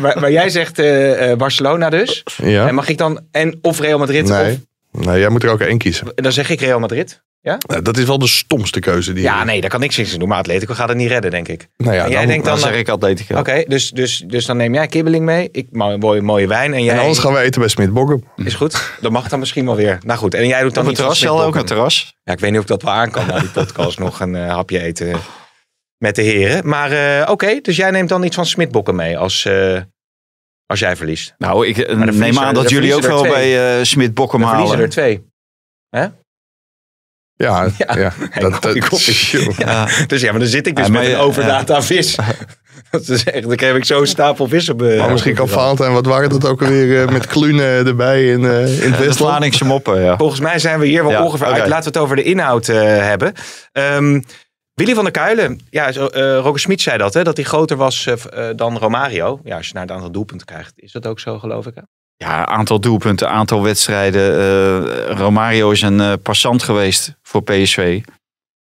[0.00, 2.22] maar, maar jij zegt eh, eh, Barcelona dus.
[2.42, 2.68] ja.
[2.68, 4.64] En mag ik dan en of Real Madrid Nee.
[4.90, 6.06] nee, jij moet er ook één kiezen.
[6.06, 7.22] of dan zeg ik Real Madrid.
[7.44, 10.28] Nou, dat is wel de stomste keuze die Ja, nee, daar kan niks in doen.
[10.28, 11.68] Maar Atletico gaat het niet redden, denk ik.
[11.76, 12.68] Nou ja, En jij dan- denkt Dan dan...
[12.68, 13.38] zeg ik Atletico.
[13.38, 15.48] Oké, dus, dus, dus dan neem jij kibbeling mee.
[15.52, 16.74] Ik mooie, mooie, mooie wijn.
[16.74, 18.24] En jij En anders gaan we eten bij Smitbokkum.
[18.36, 18.92] is goed.
[19.00, 19.98] Dat mag dan misschien wel weer.
[20.04, 21.66] Nou goed, en jij doet dan Op het terras, ook een Smit-Bokken.
[21.66, 22.14] terras.
[22.22, 24.34] Ja, ik weet niet of ik dat wel aan kan na die podcast nog een
[24.36, 25.16] eh, hapje eten.
[25.98, 26.68] met de heren.
[26.68, 26.90] Maar
[27.22, 29.80] eh, oké, dus jij neemt dan iets van Smitbokken mee als, eh,
[30.66, 31.34] als jij verliest.
[31.38, 34.70] Nou, ik eh, neem aan dat jullie ook wel bij eh Smit Bokken We verliezen
[34.74, 34.86] halen.
[34.86, 35.22] er twee.
[37.44, 37.96] Ja, Ja.
[37.96, 38.12] ja.
[38.88, 39.54] Koppie.
[39.56, 39.88] Ja.
[40.06, 42.16] Dus ja, maar dan zit ik dus Ja, maar met een overdata vis.
[42.90, 44.80] Dat is echt, dan heb ik zo'n stapel vis op.
[44.80, 48.82] Maar misschien kan Valentijn, wat waren dat ook alweer eh, met Klunen erbij in, eh,
[48.84, 49.62] in het De Westland?
[49.62, 50.16] Moppen, ja.
[50.16, 51.56] Volgens mij zijn we hier wel Ja, ongeveer uit.
[51.68, 53.32] Laten we het over de inhoud eh, hebben.
[53.72, 54.20] Ehm,
[54.74, 55.60] Willy van der Kuilen.
[55.70, 58.78] Ja, zo, eh Roger Smit zei dat, hè, dat hij groter was eh, eh, dan
[58.78, 59.40] Romario.
[59.44, 61.74] Ja, als je naar het aantal doelpunten krijgt, is dat ook zo, geloof ik.
[61.74, 61.82] Hè?
[62.24, 64.38] Ja, aantal doelpunten, aantal wedstrijden.
[64.38, 67.76] Eh, Romario is een eh, passant geweest voor PSV.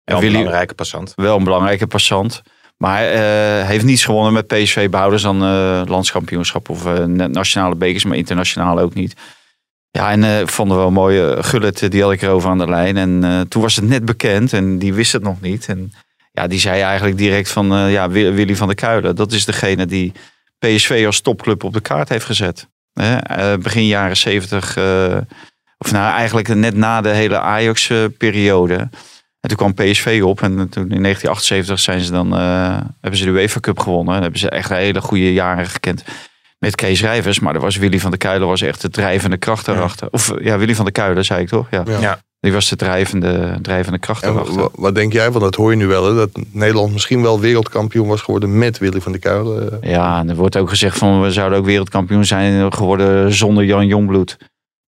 [0.04, 1.14] Wel een Willy- belangrijke passant.
[1.16, 2.42] Wel een belangrijke passant.
[2.78, 4.90] Maar eh, heeft niets gewonnen met PSV.
[4.90, 5.38] Behouden ze dan
[5.90, 9.14] landskampioenschap of na- nationale bekers, maar internationaal ook niet.
[9.92, 11.20] Ja, en eh, ik vond het wel mooi.
[11.22, 12.98] eh, Gullit, eh, die had ik erover aan de lijn.
[12.98, 15.66] En toen was het net bekend en die wist het nog niet.
[15.68, 15.94] En
[16.32, 19.16] ja, die zei eigenlijk direct van, ja, Wi- Willy van der Kuilen.
[19.16, 20.12] Dat is degene die
[20.60, 22.68] PSV als topclub op de kaart heeft gezet.
[22.96, 25.18] Hè, eh, begin jaren zeventig, eh,
[25.78, 28.90] of nou eigenlijk net na de hele Ajax-periode.
[29.40, 33.26] En toen kwam PSV op en toen in 1978 zijn ze dan, eh, hebben ze
[33.26, 34.16] de UEFA Cup gewonnen.
[34.16, 36.04] En hebben ze echt hele goede jaren gekend
[36.60, 37.40] met Kees Rijvers.
[37.40, 40.08] Maar er was Willy van der Kuilen was echt de drijvende kracht daarachter.
[40.12, 41.68] Of ja, Willy van der Kuilen zei ik toch?
[41.70, 41.84] Ja.
[42.00, 42.20] Ja.
[42.40, 44.26] Die was de drijvende, drijvende kracht
[44.76, 48.08] wat denk jij, want dat hoor je nu wel, hè, dat Nederland misschien wel wereldkampioen
[48.08, 49.78] was geworden met Willy van der Kuilen.
[49.82, 53.88] Ja, en er wordt ook gezegd van we zouden ook wereldkampioen zijn geworden zonder Jan
[53.88, 54.38] Jongbloed.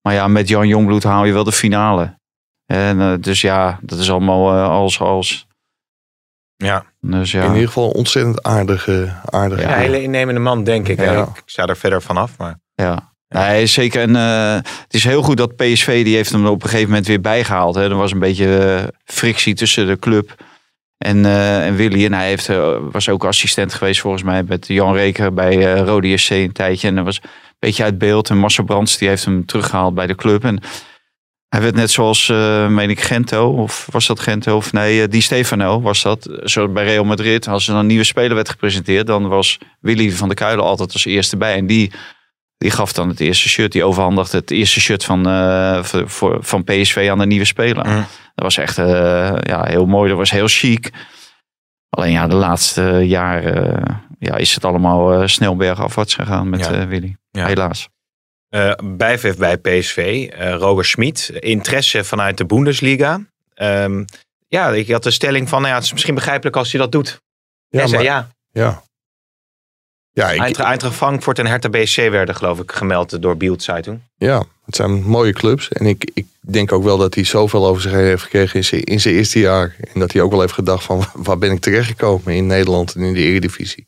[0.03, 2.19] Maar ja, met Jan Jongbloed haal je wel de finale.
[2.67, 5.47] En, eh, dus ja, dat is allemaal eh, als als.
[6.57, 6.85] Ja.
[7.01, 7.43] Dus ja.
[7.45, 10.97] In ieder geval een ontzettend aardige, aardige Ja, een hele innemende man, denk ik.
[10.97, 11.13] hè.
[11.13, 11.23] Ja.
[11.23, 12.39] Ik, ik sta er verder vanaf.
[12.39, 13.15] Maar Ja.
[13.29, 14.01] Nee, zeker.
[14.01, 17.07] En eh, het is heel goed dat PSV die heeft hem op een gegeven moment
[17.07, 17.75] weer bijgehaald.
[17.75, 17.83] Hè.
[17.83, 20.35] Er was een beetje eh, frictie tussen de club
[20.99, 22.05] en, eh, en Willy.
[22.05, 22.51] En hij heeft,
[22.91, 26.89] was ook assistent geweest volgens mij met Jan Reker bij Rode SC een tijdje.
[26.89, 28.31] En dat was een beetje uit beeld.
[28.31, 30.45] En Marcel Brands die heeft hem teruggehaald bij de club.
[30.45, 30.61] En
[31.49, 32.29] hij werd net zoals,
[32.69, 33.51] meen ik, Gento.
[33.51, 34.57] Of was dat Gento?
[34.57, 36.29] Of nee, Di Stefano was dat.
[36.45, 37.49] Zo bij Real Madrid.
[37.49, 39.07] Als er een nieuwe speler werd gepresenteerd.
[39.07, 41.57] Dan was Willy van der Kuilen altijd als eerste bij.
[41.57, 41.93] En die
[42.59, 43.73] die gaf dan het eerste shirt.
[43.73, 47.85] Die overhandigde het eerste shirt van, eh, voor, voor- van PSV aan de nieuwe speler.
[48.35, 48.87] Dat was echt eh,
[49.41, 50.09] ja, heel mooi.
[50.09, 50.91] Dat was heel chic.
[51.89, 56.61] Alleen ja, de laatste jaren eh, ja, is het allemaal eh, snel bergafwaarts gegaan met
[56.61, 56.73] Ja.
[56.73, 57.17] eh, Willy.
[57.31, 57.47] Ja.
[57.47, 57.89] Helaas.
[58.49, 61.29] eh bijvef bij PSV, eh Roger Schmid.
[61.39, 63.21] Interesse vanuit de Bundesliga.
[63.55, 64.05] Ehm,
[64.49, 66.93] ja, ik had de stelling van, nou ja, het is misschien begrijpelijk als hij dat
[66.93, 67.21] doet.
[67.69, 68.29] Ja, Hij zei maar- ja.
[68.63, 68.83] Ja.
[70.17, 74.01] Ja, ik, Frankfurt en Hertha BSC werden geloof ik gemeld door Bild Zeitung.
[74.17, 75.69] ja, het zijn mooie clubs.
[75.69, 78.65] En ik, ik denk ook wel dat hij zoveel over zich heen heeft gekregen in
[78.65, 79.77] zijn, in zijn eerste jaar.
[79.93, 83.03] En dat hij ook wel heeft gedacht van waar ben ik terechtgekomen in Nederland en
[83.03, 83.87] in de Eredivisie.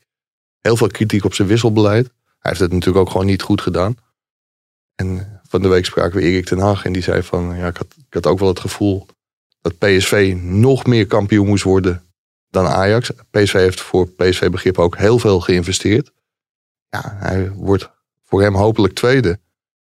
[0.61, 2.07] Heel veel kritiek op zijn wisselbeleid.
[2.25, 3.97] Hij heeft het natuurlijk ook gewoon niet goed gedaan.
[4.95, 7.77] En van de week spraken we Erik ten Hag en die zei van ja, ik
[7.77, 9.07] had, ik had ook wel het gevoel
[9.61, 12.03] dat PSV nog meer kampioen moest worden
[12.51, 13.11] dan Ajax.
[13.31, 16.11] PSV heeft voor PSV begrip ook heel veel geïnvesteerd.
[16.91, 17.91] Ja, hij wordt
[18.25, 19.39] voor hem hopelijk tweede.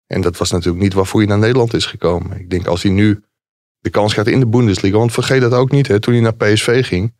[0.07, 2.39] En dat was natuurlijk niet waarvoor hij naar Nederland is gekomen.
[2.39, 3.23] Ik denk als hij nu
[3.79, 4.97] de kans gaat in de Bundesliga.
[4.97, 7.13] Want vergeet dat ook niet, hè, toen hij naar PSV ging.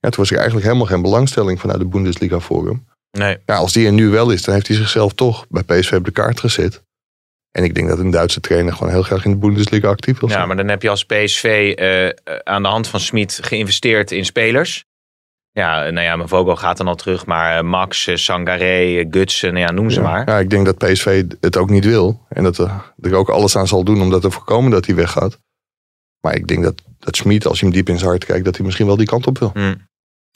[0.00, 2.86] Ja, toen was er eigenlijk helemaal geen belangstelling vanuit de Bundesliga voor hem.
[3.10, 3.38] Nee.
[3.46, 6.04] Ja, als die er nu wel is, dan heeft hij zichzelf toch bij PSV op
[6.04, 6.82] de kaart gezet.
[7.50, 10.28] En ik denk dat een Duitse trainer gewoon heel graag in de Bundesliga actief wil
[10.28, 10.40] zijn.
[10.40, 14.10] Ja, maar dan heb je als PSV eh, eh, aan de hand van Smit geïnvesteerd
[14.10, 14.84] in spelers.
[15.52, 19.06] Ja, nou ja, mijn Vogel gaat dan al terug, maar eh, Max, eh, Sangaré, eh,
[19.10, 20.06] Gutsen, ja, noem ze ja.
[20.06, 20.28] maar.
[20.28, 22.26] Ja, ik denk dat PSV het ook niet wil.
[22.28, 25.38] En dat er, ook alles aan zal doen om dat te voorkomen dat hij weggaat.
[26.20, 28.56] Maar ik denk dat, dat Schmid, als je hem diep in zijn hart kijkt, dat
[28.56, 29.50] hij misschien wel die kant op wil.
[29.54, 29.74] Hm.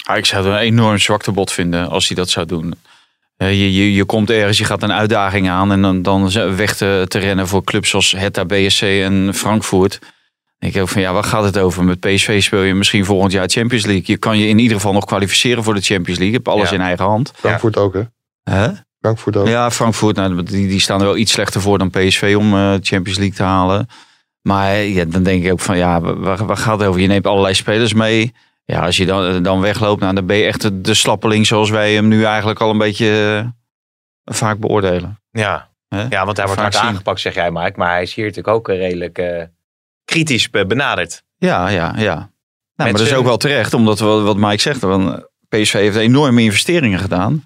[0.07, 2.74] Ah, ik zou het een enorm zwaktebod vinden als hij dat zou doen.
[3.37, 6.76] Eh, je, je, je komt ergens, je gaat een uitdaging aan en dan, dan weg
[6.76, 9.98] te, te rennen voor clubs zoals Hertha, BSC en Frankfurt.
[10.59, 11.85] Dan denk ik ook van ja, waar gaat het over?
[11.85, 14.05] Met PSV speel je misschien volgend jaar Champions League.
[14.07, 16.27] Je kan je in ieder geval nog kwalificeren voor de Champions League.
[16.31, 16.74] Je hebt alles Ja.
[16.74, 17.33] in eigen hand.
[17.37, 18.03] Frankfurt ook, hè?
[18.51, 18.68] Hè?
[19.01, 19.47] Frankfurt ook.
[19.49, 22.74] Ja, Frankfurt, nou, die, die staan er wel iets slechter voor dan PSV om eh
[22.80, 23.89] Champions League te halen.
[24.43, 27.01] Maar eh, ja, dan denk ik ook van ja, waar, waar gaat het over?
[27.01, 28.35] Je neemt allerlei spelers mee.
[28.64, 31.70] Ja, als je dan, dan wegloopt, nou, dan ben je echt de, de slappeling zoals
[31.70, 33.41] wij hem nu eigenlijk al een beetje
[34.24, 35.20] eh, vaak beoordelen.
[35.30, 35.70] Ja.
[35.89, 36.07] Hè?
[36.09, 37.72] ja, want hij wordt Vaak hard aangepakt, zeg jij Mike.
[37.76, 39.43] Maar hij is hier natuurlijk ook eh, redelijk eh,
[40.07, 41.22] kritisch be- benaderd.
[41.36, 42.14] Ja, ja, ja.
[42.14, 42.30] Nou,
[42.76, 46.42] maar dat is ook wel terecht, omdat wat, wat Mike zegt, want PSV heeft enorme
[46.42, 47.44] investeringen gedaan.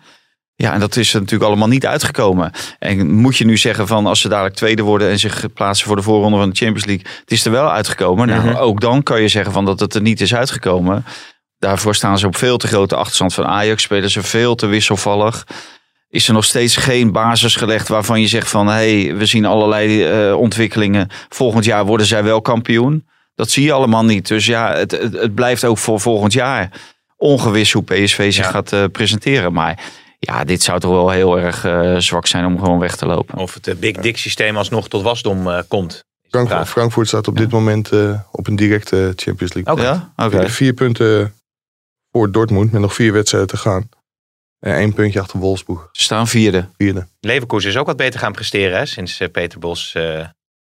[0.55, 2.53] Ja, en dat is natuurlijk allemaal niet uitgekomen.
[2.79, 5.97] En moet je nu zeggen van als ze dadelijk tweede worden en zich plaatsen voor
[5.97, 8.27] de voorronde van de Champions League, het is er wel uitgekomen.
[8.27, 8.57] Nou, Mhm.
[8.57, 11.05] ook dan kan je zeggen van dat het er niet is uitgekomen.
[11.59, 13.83] Daarvoor staan ze op veel te grote achterstand van Ajax.
[13.83, 15.47] Spelen ze veel te wisselvallig.
[16.11, 18.67] Is er nog steeds geen basis gelegd waarvan je zegt van...
[18.67, 21.09] hé, hey, we zien allerlei eh, ontwikkelingen.
[21.29, 23.07] Volgend jaar worden zij wel kampioen.
[23.35, 24.29] Dat zie je allemaal niet.
[24.29, 26.71] Dus ja, het, het, het blijft ook voor volgend jaar
[27.17, 28.51] ongewis hoe PSV zich Ja.
[28.51, 29.53] gaat eh, presenteren.
[29.53, 29.79] Maar
[30.21, 33.39] ja, dit zou toch wel heel erg eh, zwak zijn om gewoon weg te lopen.
[33.39, 36.05] Of het Big Dick systeem alsnog tot wasdom eh, komt.
[36.67, 39.73] Frankfurt staat op dit moment eh, op een directe Champions League.
[39.73, 39.83] Oké.
[39.83, 40.49] Ja, oké.
[40.49, 41.35] Vier punten
[42.13, 43.89] voor Dortmund met nog vier wedstrijden te gaan.
[44.61, 45.89] En één puntje achter Wolfsburg.
[45.93, 46.69] Ze staan vierde.
[46.77, 47.07] Vierde.
[47.21, 50.25] Leverkusen is ook wat beter gaan presteren hè, sinds eh, Peter Bos eh,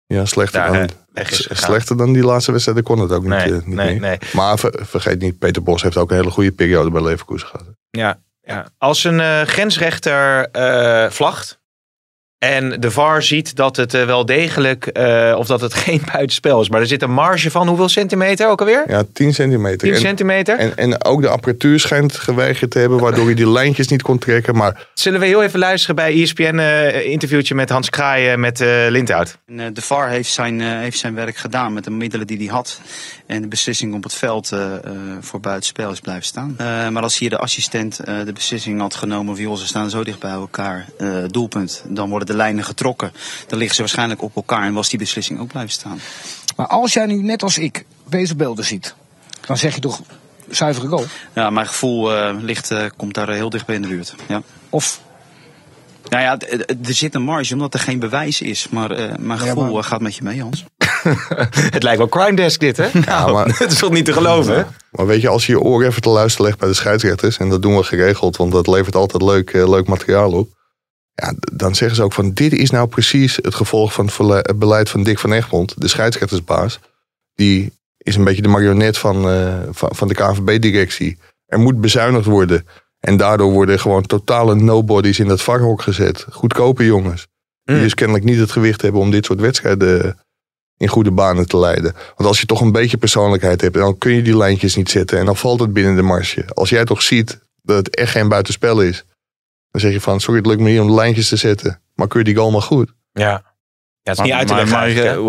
[0.06, 2.82] Ja, slechter, daar dan, eh, weg is slechter dan die laatste wedstrijd.
[2.84, 4.18] kon het ook niet, Nee, eh, niet nee, nee.
[4.34, 7.66] Maar ver- vergeet niet, Peter Bos heeft ook een hele goede periode bij Leverkusen gehad.
[7.90, 8.66] Ja, ja.
[8.78, 11.60] Als een eh, grensrechter eh, vlagt
[12.40, 16.62] en de VAR ziet dat het eh, wel degelijk, eh, of dat het geen buitenspel
[16.62, 18.84] is, maar er zit een marge van hoeveel centimeter ook alweer?
[18.88, 19.78] Ja, 10 centimeter.
[19.78, 20.58] 10 En- centimeter?
[20.58, 24.18] En, en ook de apparatuur schijnt geweigerd te hebben, waardoor je die lijntjes niet kon
[24.18, 24.56] trekken.
[24.56, 28.86] Maar Zullen we heel even luisteren bij ESPN eh interviewtje met Hans Kraaien met eh
[28.90, 29.38] Lindhout?
[29.46, 32.38] En, eh, De VAR heeft zijn, eh, heeft zijn werk gedaan met de middelen die
[32.38, 32.80] hij had.
[33.26, 34.80] En de beslissing op het veld eh, eh,
[35.22, 36.56] voor buitenspel is blijven staan.
[36.58, 39.90] Eh, maar als hier de assistent eh, de beslissing had genomen van joh, ze staan
[39.90, 41.84] zo dicht bij elkaar, eh, doelpunt.
[41.88, 43.12] Dan de lijnen getrokken.
[43.48, 46.00] Dan liggen ze waarschijnlijk op elkaar en was die beslissing ook blijven staan.
[46.56, 48.96] Maar als jij nu net als ik deze beelden ziet,
[49.46, 50.02] dan zeg je toch
[50.50, 51.06] zuivere goal?
[51.34, 54.16] Ja, mijn gevoel eh, ligt, eh, komt daar heel dicht bij in de buurt.
[54.28, 54.42] Ja.
[54.70, 55.00] Of
[56.10, 56.38] Nou ja,
[56.86, 58.68] er zit een marge omdat er geen bewijs is.
[58.70, 60.64] Maar eh, mijn Ja, gevoel maar- eh, gaat met je mee, Hans.
[61.76, 62.90] Het lijkt wel crime desk dit, hè?
[63.06, 64.56] Ja, maar- het is toch niet te geloven?
[64.56, 64.64] hè?
[64.92, 67.50] Maar weet je, als je je oor even te luisteren legt bij de scheidsrechters, en
[67.50, 70.50] dat doen we geregeld, want dat levert altijd leuk, eh, leuk materiaal op.
[71.16, 74.90] Ja, dan zeggen ze ook van, dit is nou precies het gevolg van het beleid
[74.90, 76.80] van Dick van Egmond, de scheidsrechtersbaas.
[77.36, 81.18] Die is een beetje de marionet van, eh, van, van de KNVB-directie.
[81.46, 82.66] Er moet bezuinigd worden.
[83.00, 86.26] En daardoor worden gewoon totale nobodies in dat varhok gezet.
[86.32, 87.28] Goedkope jongens.
[87.64, 87.82] Die Mm.
[87.82, 90.18] dus kennelijk niet het gewicht hebben om dit soort wedstrijden
[90.78, 91.94] in goede banen te leiden.
[92.16, 95.20] Want als je toch een beetje persoonlijkheid hebt, dan kun je die lijntjes niet zetten.
[95.20, 96.46] En dan valt het binnen de marge.
[96.54, 99.06] Als jij toch ziet dat het echt geen buitenspel is,
[99.76, 101.82] dan zeg je van, sorry, het lukt me niet om de lijntjes te zetten.
[101.94, 102.94] Maar kun je die goal maar goed?
[103.12, 103.30] Ja.
[103.30, 103.44] ja,
[104.04, 105.26] het is niet uit te leggen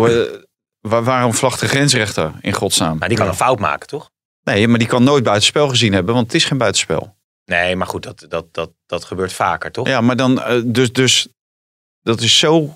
[0.81, 2.97] maar, waarom vlagt de grensrechter in godsnaam?
[2.97, 4.09] Maar die kan een fout maken, toch?
[4.43, 7.15] Nee, maar die kan nooit buitenspel gezien hebben, want het is geen buitenspel.
[7.45, 9.87] Nee, maar goed, dat, dat, dat, dat gebeurt vaker, toch?
[9.87, 11.27] Ja, maar dan, eh, dus, dus
[12.01, 12.75] dat is zo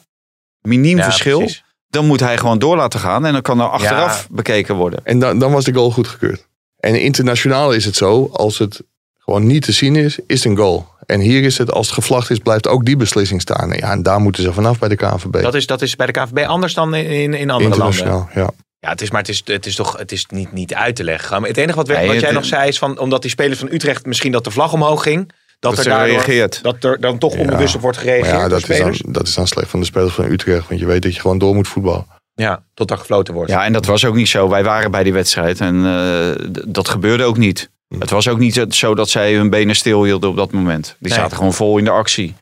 [0.61, 1.37] miniem Ja, verschil.
[1.37, 1.63] precies.
[1.87, 4.99] Dan moet hij gewoon door laten gaan en dan kan er achteraf bekeken worden.
[5.03, 6.47] En dan, dan was de goal goedgekeurd.
[6.77, 8.83] En internationaal is het zo, als het
[9.17, 10.90] gewoon niet te zien is, is het een goal.
[11.05, 13.69] En hier is het, als het gevlacht is, blijft ook die beslissing staan.
[13.71, 15.41] Ja, en daar moeten ze vanaf bij de KNVB.
[15.41, 17.63] Dat is, dat is bij de KVB anders dan in, in, andere landen.
[17.63, 18.49] Internationaal, ja.
[18.79, 21.03] Ja, het is, maar het is, het is toch het is niet, niet uit te
[21.03, 21.39] leggen.
[21.39, 23.31] Maar het enige wat, we- Nee, wat het- jij nog zei is van, omdat die
[23.31, 26.59] spelers van Utrecht misschien dat de vlag omhoog ging, dat, Dat er daardoor, reageert.
[26.63, 29.33] dat er dan toch onbewust op wordt Maar gereageerd ja, dat is, dan, dat is
[29.33, 30.67] dan slecht van de spelers van Utrecht.
[30.67, 32.05] Want je weet dat je gewoon door moet voetballen.
[32.33, 33.51] Ja, tot er gefloten wordt.
[33.51, 34.49] Ja, en dat was ook niet zo.
[34.49, 37.69] Wij waren bij die wedstrijd en eh, dat gebeurde ook niet.
[37.99, 40.95] Het was ook niet zo dat zij hun benen stil hielden op dat moment.
[40.99, 41.17] Die Nee.
[41.19, 42.35] zaten gewoon vol in de actie.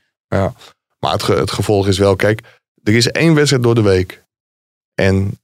[1.00, 2.42] Maar het, ge- het gevolg is wel, kijk,
[2.84, 4.24] er is één wedstrijd door de week.
[4.96, 5.40] En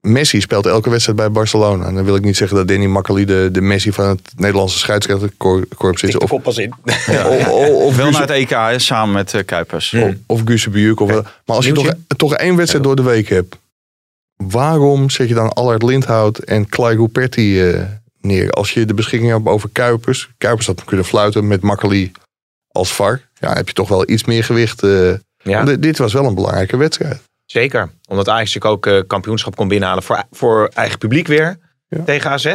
[0.00, 1.86] Messi speelt elke wedstrijd bij Barcelona.
[1.86, 4.78] En dan wil ik niet zeggen dat Danny Makkely de, de Messi van het Nederlandse
[4.78, 6.16] scheidsrechterkorps is.
[6.18, 6.74] Of, pas in.
[6.84, 9.92] of, of, of Wel naar het EK hè, samen met eh, Kuipers.
[9.92, 10.66] Of, of Guus.
[10.96, 13.56] Of, Maar als je toch, toch één wedstrijd door de week hebt.
[14.36, 17.82] Waarom zet je dan Allard Lindhout en Clay Ruperti eh,
[18.24, 18.50] neer?
[18.50, 20.30] Als je de beschikking hebt over Kuipers.
[20.38, 22.12] Kuipers had kunnen fluiten met Makkely
[22.68, 23.20] als VAR.
[23.34, 24.82] Ja, heb je toch wel iets meer gewicht.
[24.82, 25.12] eh.
[25.42, 27.20] Ja, dit was wel een belangrijke wedstrijd.
[27.46, 27.90] zeker.
[28.08, 31.58] Omdat Ajax natuurlijk ook eh, kampioenschap kon binnenhalen voor, voor eigen publiek weer
[31.88, 32.02] Ja.
[32.04, 32.54] tegen AZ.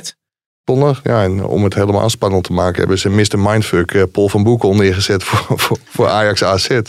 [0.65, 3.39] Zondag, ja, en om het helemaal spannend te maken, hebben ze Mr.
[3.39, 6.79] Mindfuck eh, Paul van Boekel neergezet voor, voor, voor Ajax AZ.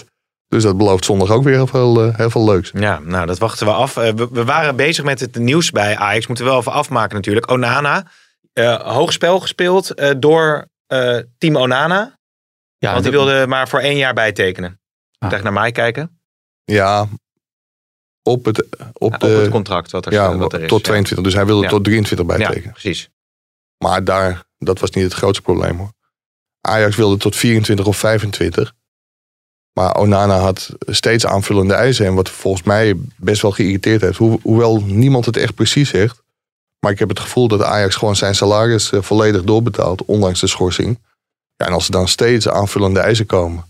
[0.49, 2.71] Dus dat belooft zondag ook weer heel veel, heel veel leuks.
[2.75, 3.95] Ja, nou dat wachten we af.
[3.95, 6.27] We, we waren bezig met het nieuws bij Ajax.
[6.27, 7.51] Moeten we wel even afmaken natuurlijk.
[7.51, 8.07] Onana,
[8.53, 12.19] eh hoog spel gespeeld eh, door eh, team Onana.
[12.79, 14.81] Ja, want die dat- wilde maar voor één jaar bijtekenen.
[15.19, 15.33] Ah.
[15.33, 16.21] echt naar mij kijken.
[16.65, 17.07] Ja,
[18.23, 20.69] op het, op Ja, de, op het contract wat er, ja, wat er is.
[20.69, 21.25] tot 22.
[21.27, 21.69] Dus hij wilde Ja.
[21.69, 22.73] tot 23 Ja, bijtekenen.
[22.73, 23.09] precies.
[23.85, 25.93] Maar daar, dat was niet het grootste probleem hoor.
[26.61, 28.73] Ajax wilde tot 24 of 25.
[29.73, 32.07] Maar Onana had steeds aanvullende eisen.
[32.07, 34.17] En wat volgens mij best wel geïrriteerd heeft.
[34.19, 36.23] Hoe, hoewel niemand het echt precies zegt.
[36.81, 40.05] Maar ik heb het gevoel dat Ajax gewoon zijn salaris eh, volledig doorbetaalt.
[40.05, 40.99] Ondanks de schorsing.
[41.57, 43.65] Ja, en als er dan steeds aanvullende eisen komen.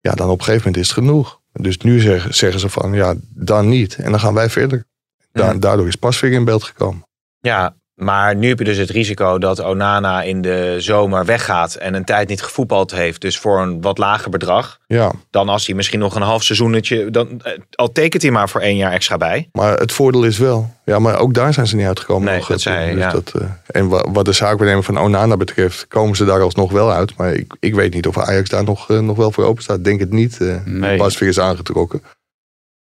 [0.00, 1.40] Ja, dan op een gegeven moment is het genoeg.
[1.52, 3.94] Dus nu zeggen, zeggen ze van ja, dan niet.
[3.94, 4.86] En dan gaan wij verder.
[5.32, 5.54] Da-.
[5.54, 7.06] Daardoor is Pasveer in beeld gekomen.
[7.40, 11.94] Ja, Maar nu heb je dus het risico dat Onana in de zomer weggaat en
[11.94, 13.20] een tijd niet gevoetbald heeft.
[13.20, 14.78] Dus voor een wat lager bedrag.
[14.86, 17.10] Ja, Dan als hij misschien nog een half seizoenetje.
[17.10, 19.48] Dan, eh, al tekent hij maar voor één jaar extra bij.
[19.52, 20.72] maar het voordeel is wel.
[20.84, 22.24] Ja, maar ook daar zijn ze niet uitgekomen.
[22.28, 23.10] Nee, nog, dat zei dus ja.
[23.10, 26.92] dat, eh, en wa- wat de zaakwaarnemer van Onana betreft, komen ze daar alsnog wel
[26.92, 27.16] uit.
[27.16, 29.84] Maar ik, ik weet niet of Ajax daar nog, eh, nog wel voor open staat.
[29.84, 30.40] Denk het niet.
[30.40, 30.96] eh Nee.
[30.98, 32.02] Pas weer is aangetrokken.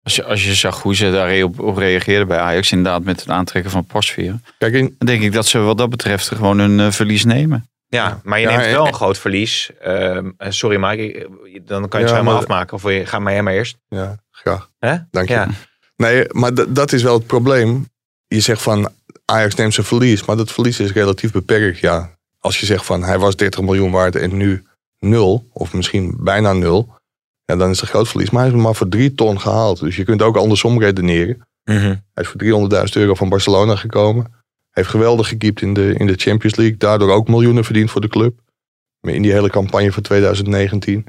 [0.03, 3.19] Als je, als je zag hoe ze daar op, op reageerden bij Ajax, inderdaad met
[3.19, 4.39] het aantrekken van Pasveer.
[4.57, 7.69] Kijk, in, Dan denk ik dat ze wat dat betreft gewoon een eh, verlies nemen.
[7.87, 9.69] Ja, maar je Ja, neemt en- wel een en- groot verlies.
[9.81, 11.03] Ehm, eh, sorry Mike,
[11.43, 12.73] ik- dan kan je het Ja, zo maar maar- afmaken.
[12.73, 13.77] Of je, ga maar jij maar eerst.
[13.87, 14.69] ja, graag.
[14.79, 14.95] Hè?
[15.11, 15.33] Dank je.
[15.33, 15.47] Ja.
[15.95, 17.89] Nee, maar dat is wel het probleem.
[18.27, 18.89] Je zegt van
[19.25, 21.79] Ajax neemt zijn verlies, maar dat verlies is relatief beperkt.
[21.79, 24.63] Ja, als je zegt van hij was 30 miljoen waard en nu
[24.99, 26.99] nul, of misschien bijna nul,
[27.51, 28.29] ja, dan is het groot verlies.
[28.29, 29.79] Maar hij is maar voor drie ton gehaald.
[29.79, 31.47] Dus je kunt ook andersom redeneren.
[32.13, 34.33] Hij is voor 300.000 euro van Barcelona gekomen.
[34.71, 36.77] Heeft geweldig gekiept in de, in de Champions League.
[36.77, 38.39] Daardoor ook miljoenen verdiend voor de club.
[38.99, 41.05] Maar in die hele campagne van 2019.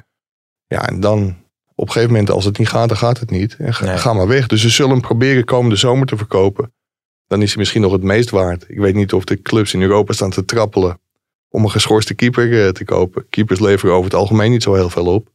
[0.66, 1.36] Ja, en dan
[1.74, 3.56] op een gegeven moment, als het niet gaat, dan gaat het niet.
[3.58, 3.96] En ga, Nee.
[3.98, 4.46] ga maar weg.
[4.46, 6.72] Dus ze zullen hem proberen komende zomer te verkopen.
[7.26, 8.64] Dan is hij misschien nog het meest waard.
[8.68, 11.00] Ik weet niet of de clubs in Europa staan te trappelen
[11.48, 13.26] om een geschorste keeper eh, te kopen.
[13.28, 15.28] Keepers leveren over het algemeen niet zo heel veel op.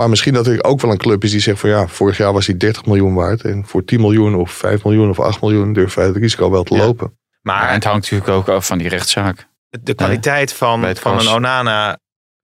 [0.00, 2.32] Maar misschien dat er ook wel een club is die zegt van ja, vorig jaar
[2.32, 3.42] was hij 30 miljoen waard.
[3.42, 6.62] En voor 10 miljoen of 5 miljoen of 8 miljoen durven wij het risico wel
[6.62, 6.80] te Ja.
[6.80, 7.18] lopen.
[7.42, 9.48] Maar het hangt natuurlijk ook af van die rechtszaak.
[9.82, 11.28] de kwaliteit van, van een.
[11.28, 11.98] Onana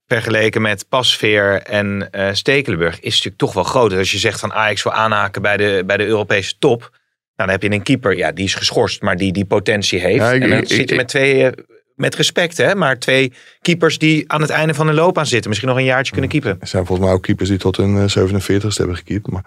[0.06, 3.98] vergeleken met Pasveer en eh Stekelenburg is natuurlijk toch wel groter.
[3.98, 6.80] Als je zegt van Ajax wil aanhaken bij de, bij de Europese top.
[6.80, 6.90] Nou,
[7.36, 10.16] dan heb je een keeper, ja, die is geschorst, maar die die potentie heeft.
[10.24, 11.52] Ja, ik- en dan ik- zit je ik- met twee, eh,
[11.96, 15.48] met respect hè, maar twee keepers die aan het einde van de loopbaan zitten.
[15.48, 16.56] Misschien nog een jaartje kunnen keepen.
[16.60, 19.30] Er zijn volgens mij ook keepers die tot hun eh, 47ste hebben gekiept.
[19.30, 19.44] Maar,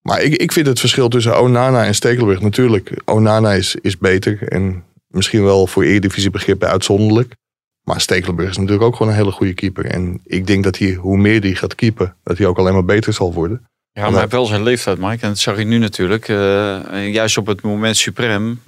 [0.00, 2.90] maar ik, ik vind het verschil tussen Onana en Stekelenburg natuurlijk.
[3.04, 7.34] Onana is, is beter en misschien wel voor Eredivisie begrippen uitzonderlijk.
[7.82, 9.86] Maar Stekelenburg is natuurlijk ook gewoon een hele goede keeper.
[9.86, 12.84] En ik denk dat hij, hoe meer hij gaat keepen, dat hij ook alleen maar
[12.84, 13.66] beter zal worden.
[13.92, 15.22] Ja, maar hij heeft wel zijn leeftijd, Mike.
[15.22, 16.28] En dat zag je nu natuurlijk.
[16.28, 18.60] Eh, juist op het moment suprem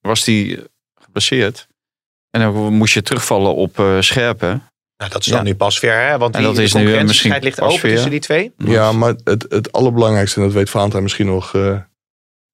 [0.00, 0.66] was hij
[1.00, 1.68] geblesseerd.
[2.36, 4.62] En dan moest je terugvallen op eh, Scherpen.
[4.96, 5.44] Nou, dat is dan Ja.
[5.44, 6.18] nu Pasveer, hè?
[6.18, 8.52] want En die, dat de is nu, eh, misschien ligt open tussen die twee.
[8.56, 11.78] Ja, maar het, het allerbelangrijkste, en dat weet Valentijn misschien nog eh,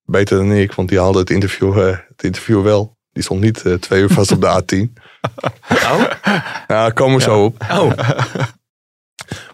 [0.05, 2.97] beter dan ik, want die haalde het interview, eh, het interview wel.
[3.11, 4.77] Die stond niet eh, twee uur vast op de A10.
[5.91, 7.65] Oh, Ja, daar komen we zo op.
[7.71, 7.91] oh.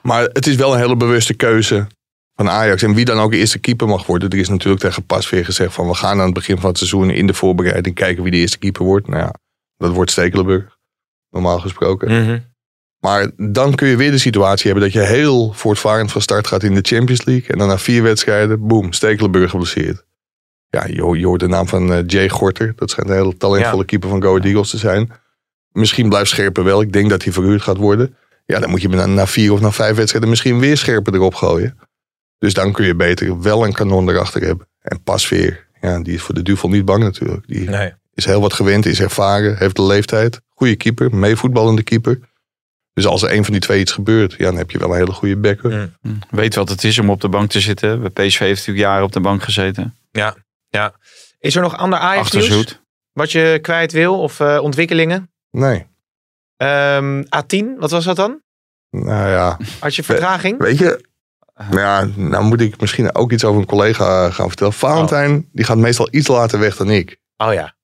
[0.02, 1.88] Maar het is wel een hele bewuste keuze
[2.36, 2.82] van Ajax.
[2.84, 4.30] En wie dan ook eerste keeper mag worden.
[4.30, 7.10] Er is natuurlijk tegen Pasveer gezegd van we gaan aan het begin van het seizoen
[7.10, 9.08] in de voorbereiding kijken wie de eerste keeper wordt.
[9.08, 9.34] Nou ja,
[9.80, 10.78] dat wordt Stekelenburg.
[11.30, 12.24] Normaal gesproken.
[12.24, 12.40] Mhm.
[13.00, 16.64] Maar dan kun je weer de situatie hebben dat je heel voortvarend van start gaat
[16.64, 17.50] in de Champions League.
[17.50, 20.06] En dan na vier wedstrijden, boem, Stekelenburg geblesseerd.
[20.70, 22.74] Ja, je, je hoort de naam van eh, Jay Gorter.
[22.76, 23.86] Dat schijnt een hele talentvolle Ja.
[23.86, 25.12] keeper van Go Ahead Eagles te zijn.
[25.72, 26.82] Misschien blijft Scherpen wel.
[26.82, 28.16] Ik denk dat hij verhuurd gaat worden.
[28.46, 31.36] Ja, dan moet je na, na vier of na vijf wedstrijden misschien weer Scherpen erop
[31.36, 31.78] gooien.
[32.38, 34.68] Dus dan kun je beter wel een kanon erachter hebben.
[34.82, 37.48] En Pasveer, ja, die is voor de duvel niet bang natuurlijk.
[37.48, 37.94] Die Nee.
[38.20, 40.42] Is heel wat gewend, is ervaren, heeft de leeftijd.
[40.50, 42.20] Goede keeper, meevoetballende keeper.
[42.94, 44.98] Dus als er een van die twee iets gebeurt, ja, dan heb je wel een
[44.98, 45.90] hele goede backup.
[46.02, 46.20] Mm.
[46.30, 48.00] Weet wat het is om op de bank te zitten.
[48.02, 49.96] Bij PSV heeft natuurlijk jaren op de bank gezeten.
[51.40, 52.82] Is er nog ander Ajax nieuws Achterzoet.
[53.14, 55.32] wat je kwijt wil of eh, ontwikkelingen?
[55.52, 55.88] Nee,
[56.58, 58.42] Ehm, A10, wat was dat dan?
[58.90, 60.60] nou ja, Had je vertraging?
[60.60, 61.08] weet je...
[61.72, 64.74] Ja, nou moet ik misschien ook iets over een collega gaan vertellen.
[64.74, 67.18] Valentijn, die gaat meestal iets later weg dan ik.
[67.38, 67.76] Oh ja.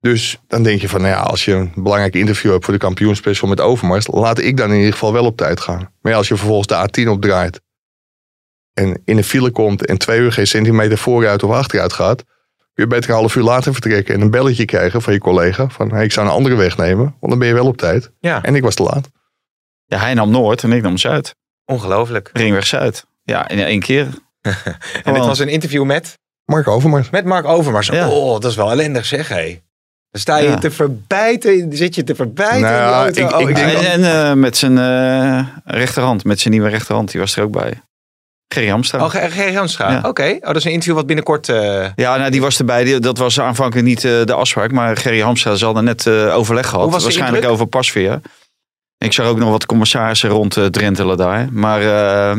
[0.00, 2.80] Dus dan denk je van, nou ja, als je een belangrijk interview hebt voor de
[2.80, 5.92] kampioenspecial met Overmars, laat ik dan in ieder geval wel op tijd gaan.
[6.00, 7.60] Maar ja, als je vervolgens de A10 opdraait
[8.72, 12.24] en in een file komt en twee uur geen centimeter vooruit of achteruit gaat,
[12.74, 15.68] kun je beter een half uur later vertrekken en een belletje krijgen van je collega
[15.68, 18.10] van, hey, ik zou een andere weg nemen, want dan ben je wel op tijd.
[18.20, 19.08] Ja, En ik was te laat.
[19.86, 21.34] Ja, hij nam Noord en ik nam Zuid.
[21.64, 22.30] ongelooflijk.
[22.32, 23.06] Ringweg Zuid.
[23.22, 24.08] Ja, in één keer.
[25.04, 27.10] En dit was een interview met, Mark Overmars.
[27.10, 27.86] met Mark Overmars.
[27.86, 28.08] Ja.
[28.08, 29.60] Oh, dat is wel ellendig zeg, hé.
[30.10, 30.56] Dan sta je Ja.
[30.58, 33.36] te verbijten, zit je te verbijten Nou in auto.
[33.36, 37.10] ik- Oh, ik denk zie- En, en met zijn eh, rechterhand, met zijn nieuwe rechterhand,
[37.10, 37.80] die was er ook bij.
[38.54, 39.04] Gerry Hamstra.
[39.04, 39.90] Oh, Ger- Gerry Hamstra.
[39.90, 40.00] Ja.
[40.08, 40.36] Oké.
[40.40, 41.48] Oh, dat is een interview wat binnenkort...
[41.48, 42.84] eh, Ja, nou, die was erbij.
[42.84, 44.70] Die- dat was aanvankelijk niet eh, de afspraak.
[44.72, 46.82] Maar Gerry Hamstra zal er net eh, overleg gehad.
[46.82, 48.20] Hoe was de Waarschijnlijk over pasveer.
[48.98, 51.48] Ik zag ook nog wat commissarissen rond eh, drentelen daar.
[51.52, 52.36] Maar eh,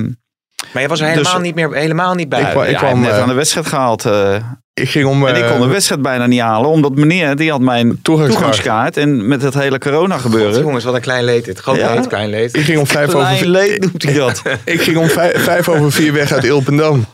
[0.74, 2.42] maar je was er helemaal, Dus- niet, meer, helemaal niet bij.
[2.42, 4.06] Ik ja, hij kwam, net eh, aan de wedstrijd gehaald.
[4.06, 4.36] eh,
[4.74, 5.28] Ik ging om...
[5.28, 6.70] en ik eh, kon de wedstrijd bijna niet halen.
[6.70, 8.40] Omdat meneer, die had mijn Toegangskaart.
[8.40, 8.98] toegangskaart.
[8.98, 10.62] En met het hele corona God, gebeuren.
[10.62, 11.60] jongens, wat een klein leed dit.
[11.60, 11.94] Groot Ja.
[11.94, 12.58] leed, klein leed.
[12.58, 14.42] ik ging om vijf over Klein vier, leed noemt hij dat.
[14.66, 17.06] ik ging om vijf, vijf over vier weg uit Ilpendam.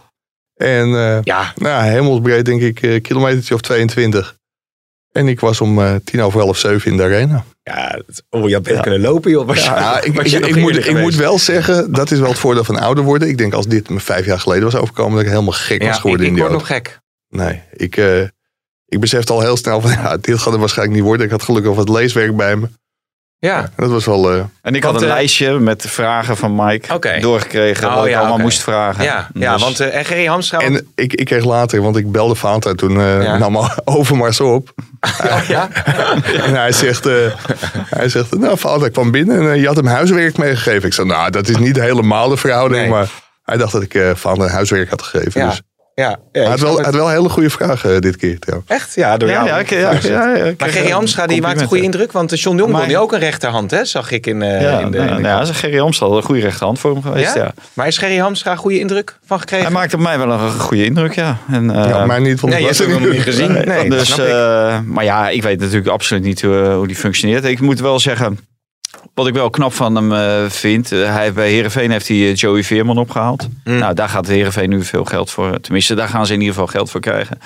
[0.55, 4.35] En eh, Ja, nou, hemelsbreed denk ik, eh kilometertje of 22.
[5.17, 7.43] En ik was om eh, tien over half zeven in de arena.
[7.63, 9.47] Ja, oh, je had beter kunnen lopen, joh.
[9.47, 12.11] Was je, Ja, ik, was ik, je nog ik moet, ik moet wel zeggen, dat
[12.11, 13.27] is wel het voordeel van ouder worden.
[13.27, 15.87] Ik denk als dit me vijf jaar geleden was overkomen, dat ik helemaal gek Ja,
[15.87, 16.67] was geworden ik in die word auto.
[16.67, 16.99] nog gek.
[17.29, 18.21] Nee, ik, eh,
[18.85, 21.25] ik besefte al heel snel van, ja, dit gaat er waarschijnlijk niet worden.
[21.25, 22.67] Ik had gelukkig wat leeswerk bij me.
[23.39, 23.69] Ja.
[23.75, 24.31] Dat was wel...
[24.31, 27.87] eh, En ik Want, had een eh, lijstje met de vragen van Mike doorgekregen.
[27.87, 29.03] Oh, wat ik allemaal moest vragen.
[29.03, 30.59] Ja, ja Dus- want eh en Gerry Hamstra...
[30.59, 33.37] en ik, ik kreeg later, want ik belde Vater toen eh Ja.
[33.37, 34.73] nam al Overmars op.
[35.31, 35.69] oh, ja?
[36.45, 37.13] En hij zegt, eh,
[37.89, 40.87] hij zegt nou Vater kwam binnen en eh, je had hem huiswerk meegegeven.
[40.87, 42.89] Ik zei, nou dat is niet helemaal de verhouding, Nee.
[42.89, 43.07] maar
[43.43, 45.41] hij dacht dat ik eh Vader huiswerk had gegeven.
[45.41, 45.47] Ja.
[45.49, 45.61] Dus.
[46.01, 46.95] Ja, ja, hij ik had snap wel, het.
[46.95, 48.39] wel hele goede vragen eh, dit keer.
[48.39, 48.69] trouwens.
[48.71, 48.95] Echt?
[48.95, 49.47] Ja, door Ja, jou.
[49.47, 52.11] ja, ik- ja, ja, ja, ik Maar Gerry een Hamstra die maakt een goede indruk.
[52.11, 53.85] Want de John Jong die ook een rechterhand, hè?
[53.85, 54.97] Zag ik in, eh Ja, in de...
[54.97, 57.33] nou, in de nou, ja, Gerry Amstel had een goede rechterhand voor hem geweest.
[57.35, 57.41] Ja?
[57.43, 57.53] Ja?
[57.73, 59.65] Maar is Gerry Hamstra een goede indruk van gekregen?
[59.65, 61.37] Hij maakte op mij wel een goede indruk, ja.
[61.51, 63.51] En, eh, ja, maar niet van de nee, je hebt hem nog niet gezien.
[63.51, 66.95] Nee, Nee, dat dus, eh, maar ja, ik weet natuurlijk absoluut niet hoe, hoe die
[66.95, 67.45] functioneert.
[67.45, 68.39] Ik moet wel zeggen,
[69.13, 70.91] wat ik wel knap van hem eh, vind.
[70.91, 73.47] eh, hij, bij Herenveen heeft hij eh, Joey Veerman opgehaald.
[73.63, 73.77] Mm.
[73.77, 75.59] Nou, daar gaat Herenveen nu veel geld voor.
[75.59, 77.39] Tenminste, daar gaan ze in ieder geval geld voor krijgen.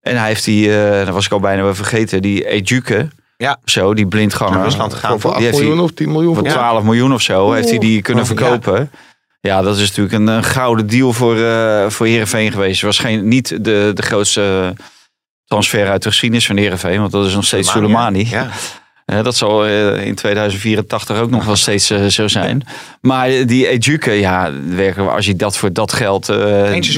[0.00, 3.08] En hij heeft die, eh dat was ik al bijna wel vergeten, die Ejuke.
[3.36, 3.58] Ja.
[3.64, 4.54] Zo, die blindganger.
[4.54, 5.10] Naar Rusland gegaan.
[5.10, 6.34] Voor, voor voor- 8 Die heeft miljoen of 10 miljoen.
[6.34, 8.34] Voor voor- 12 miljoen of zo heeft hij die kunnen ja.
[8.34, 8.90] verkopen.
[9.40, 12.74] Ja, dat is natuurlijk een, een gouden deal voor, eh voor Heerenveen geweest.
[12.74, 14.72] Het was geen, niet de, de grootste
[15.44, 17.00] transfer uit de geschiedenis van Heerenveen.
[17.00, 18.26] Want dat is nog steeds Soleimani.
[18.30, 18.48] Ja.
[19.06, 22.62] Eh, dat zal eh, in 2084 ook nog wel steeds eh, zo zijn.
[23.00, 24.52] Maar die Ejuke, ja,
[25.08, 26.36] als je dat voor dat geld eh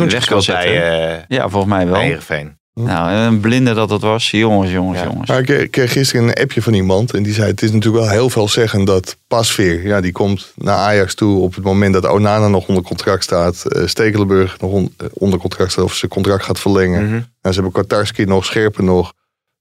[0.09, 0.71] weg kan zetten.
[0.71, 2.01] bij, eh ja, volgens mij wel.
[2.01, 2.57] Heerenveen.
[2.75, 4.31] Nou, een blinde dat dat was.
[4.31, 5.05] Jongens, jongens, Ja.
[5.05, 5.29] jongens.
[5.29, 8.13] Maar ik kreeg- gisteren een appje van iemand en die zei: Het is natuurlijk wel
[8.13, 12.09] heel veel zeggen dat Pasveer, ja, die komt naar Ajax toe op het moment dat
[12.09, 16.45] Onana nog onder contract staat, eh, Stekelenburg nog on- onder contract staat of zijn contract
[16.45, 17.03] gaat verlengen.
[17.05, 17.11] Mhm.
[17.13, 19.13] Nou, ze hebben Kartarski nog, Scherpen nog.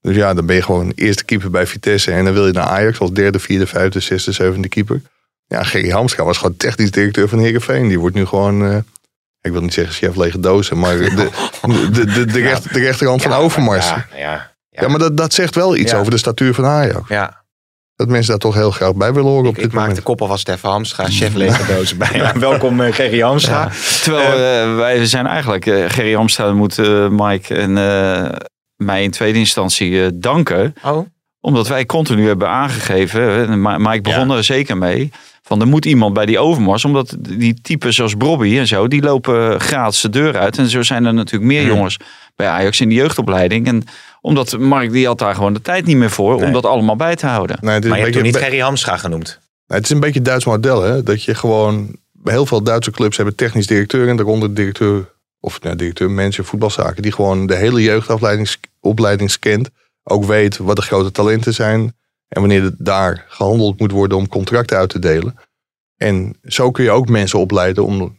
[0.07, 2.63] Dus ja, dan ben je gewoon eerste keeper bij Vitesse en dan wil je naar
[2.65, 5.01] Ajax als derde, vierde, vijfde, zesde, zevende keeper.
[5.47, 7.87] Ja, Gerry Hamstra was gewoon technisch directeur van Heerenveen.
[7.87, 8.77] Die wordt nu gewoon, eh,
[9.41, 11.29] ik wil niet zeggen chef lege dozen, maar de,
[11.89, 13.87] de, de, de, recht, de rechterhand van Overmars.
[13.89, 15.97] Ja, ja, Ja, maar dat, dat zegt wel iets Ja.
[15.99, 17.09] over de statuur van Ajax.
[17.09, 17.45] ja.
[17.95, 19.87] Dat mensen daar toch heel graag bij willen horen op Ik, dit ik maak de
[19.87, 20.05] moment.
[20.05, 22.09] kop alvast even Hamstra, chef legerdozen bij.
[22.13, 23.61] Ja, welkom eh, Gerry Hamstra.
[23.61, 23.71] Ja.
[24.03, 24.31] Terwijl
[24.71, 28.35] eh, wij zijn eigenlijk, eh Gerry Amstra moet eh, Mike en eh,
[28.78, 30.73] mij in tweede instantie eh, danken.
[30.84, 31.05] Oh,
[31.39, 35.11] Omdat wij continu hebben aangegeven, hè, en Ma- Mike begon er zeker mee,
[35.43, 36.86] van er moet iemand bij die overmars.
[36.86, 40.57] Omdat die typen zoals Brobby en zo, die lopen gratis de deur uit.
[40.57, 41.69] En zo zijn er natuurlijk meer Hmm.
[41.75, 41.97] jongens
[42.36, 43.67] bij Ajax in de jeugdopleiding.
[43.67, 43.84] En
[44.21, 46.45] omdat Mark die had daar gewoon de tijd niet meer voor Nee.
[46.45, 47.57] om dat allemaal bij te houden.
[47.61, 49.39] Nee, maar je hebt toen niet Gerry Hamstra genoemd.
[49.67, 50.82] nee, het is een beetje het Duits model.
[50.82, 51.03] Hè?
[51.03, 51.95] Dat je gewoon...
[52.23, 54.07] Heel veel Duitse clubs hebben technisch directeur.
[54.07, 55.13] En daaronder directeur,
[55.47, 57.01] of nou, directeur, manager, voetbalzaken.
[57.01, 59.69] Die gewoon de hele jeugdopleiding opleiding scant.
[60.03, 61.95] Ook weet wat de grote talenten zijn.
[62.27, 65.35] En wanneer het daar gehandeld moet worden om contracten uit te delen.
[65.97, 68.17] En zo kun je ook mensen opleiden om,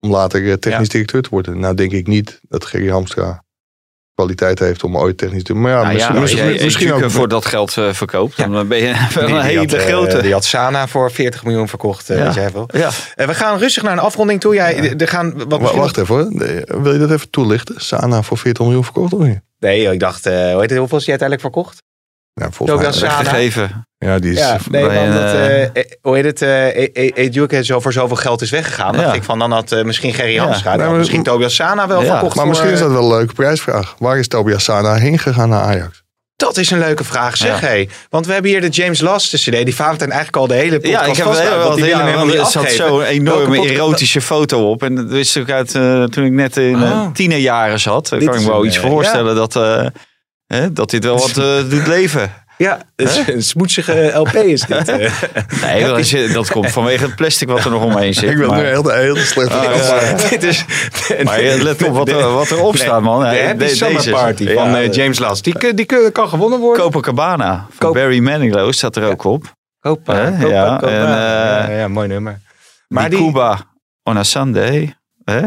[0.00, 1.58] om later eh, technisch directeur te worden.
[1.58, 3.44] Nou denk ik niet dat Gerry Hamstra
[4.18, 5.62] kwaliteit heeft om ooit technisch te doen.
[5.62, 7.10] Maar ja, Nou misschien, ja, misschien, jij ook.
[7.10, 8.46] voor dat geld eh, verkoopt, Ja.
[8.46, 10.22] dan ben je wel een Die- die hele had, eh, grote.
[10.22, 12.30] Die had Sana voor 40 miljoen verkocht, eh, Ja.
[12.30, 12.90] jij ja.
[13.26, 14.54] We gaan rustig naar een afronding toe.
[14.54, 16.26] Ja, er gaan, wat Wacht even hoor.
[16.30, 17.74] Nee, Wil je dat even toelichten?
[17.80, 19.40] Sana voor 40 miljoen verkocht of niet?
[19.58, 21.82] Nee, ik dacht, eh, hoe heet het, hoeveel is uiteindelijk verkocht?
[22.38, 22.90] Ja, volgens mij.
[22.90, 23.16] Tobias Sana.
[23.22, 23.86] Weggegeven.
[23.98, 24.38] Ja, die is.
[24.38, 27.62] Ja, nee, bij maar een, omdat, eh, eh, eh, hoe heet het, eh e- e-
[27.62, 28.94] zo voor zoveel geld is weggegaan.
[28.94, 29.02] Ja.
[29.02, 30.46] dacht ik van, dan had eh, misschien Gerry Ja.
[30.46, 32.06] Had maar- misschien Tobias Sana wel Ja.
[32.06, 33.94] verkocht maar voor, misschien is dat wel een leuke prijsvraag.
[33.98, 36.02] Waar is Tobias Sana heen gegaan naar Ajax?
[36.36, 37.66] Dat is een leuke vraag, zeg Ja.
[37.66, 37.88] hé.
[38.08, 39.64] Want we hebben hier de James Last CD.
[39.64, 42.46] Die Valentijn eigenlijk al de hele podcast Ja, ik heb wel willen hem helemaal er
[42.46, 44.82] zat zo'n enorme erotische foto op.
[44.82, 45.70] En dat wist ik uit
[46.12, 47.12] toen ik net in eh, Oh.
[47.12, 48.08] tienerjaren zat.
[48.08, 49.86] Kan ik me wel iets voorstellen dat, eh,
[50.48, 52.32] hè, dat dit wel wat eh, doet leven.
[52.56, 54.88] Ja, het is een smoetsige LP is dit.
[54.88, 55.12] eh.
[55.62, 58.30] Nee, dat, is- dat komt vanwege het plastic wat er nog omheen zit.
[58.30, 59.50] ik wil maar, nu heel, heel slecht.
[59.50, 60.14] Ah, ja.
[60.30, 60.64] dit is,
[61.24, 63.20] maar je let op wat, er, wat erop staat, man.
[63.20, 65.44] De Hij- Happy de- Summer deze- Party ja, van eh, James Last.
[65.44, 66.82] Die, die kan gewonnen worden.
[66.82, 69.52] Copacabana van Barry Manilow staat er ook op.
[69.80, 72.32] Kopa, Ja, en, eh, ja, ja, mooi nummer.
[72.88, 73.60] Maar Maar die, Cuba
[74.02, 74.94] on a Sunday.
[75.24, 75.40] Hè?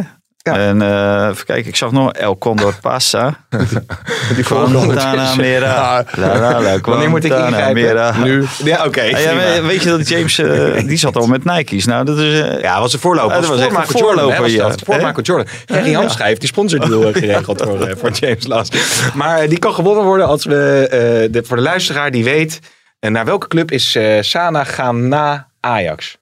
[0.44, 0.56] Ja.
[0.58, 3.38] En eh even kijken, ik zag nog El Condor Pasa.
[4.36, 6.06] Die Guantanamera.
[6.12, 8.22] La, la, la, Wanneer moet ik ingrijpen?
[8.24, 8.46] Nu.
[8.64, 9.02] ja, oké.
[9.02, 11.86] Ah, ja, weet- je dat James, eh, die zat al met Nike's.
[11.86, 12.40] Nou, dat is...
[12.42, 13.36] eh, Ja, was een voorloper.
[13.36, 14.72] Ja, dat was echt voormaker een Jordan, ja.
[14.86, 15.48] Voormaker Jordan.
[15.66, 18.76] Gerry die sponsordeal geregeld voor, voor James Last.
[19.14, 22.60] Maar die kan gewonnen worden als we, de, voor de luisteraar die weet,
[23.00, 26.18] naar welke club is Sana gaan na Ajax?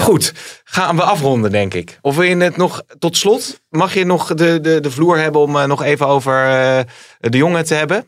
[0.00, 0.32] Goed,
[0.64, 1.98] gaan we afronden denk ik.
[2.00, 3.60] Of wil je het nog tot slot?
[3.68, 6.78] Mag je nog de, de, de vloer hebben om eh, nog even over eh,
[7.20, 8.06] de jongen te hebben?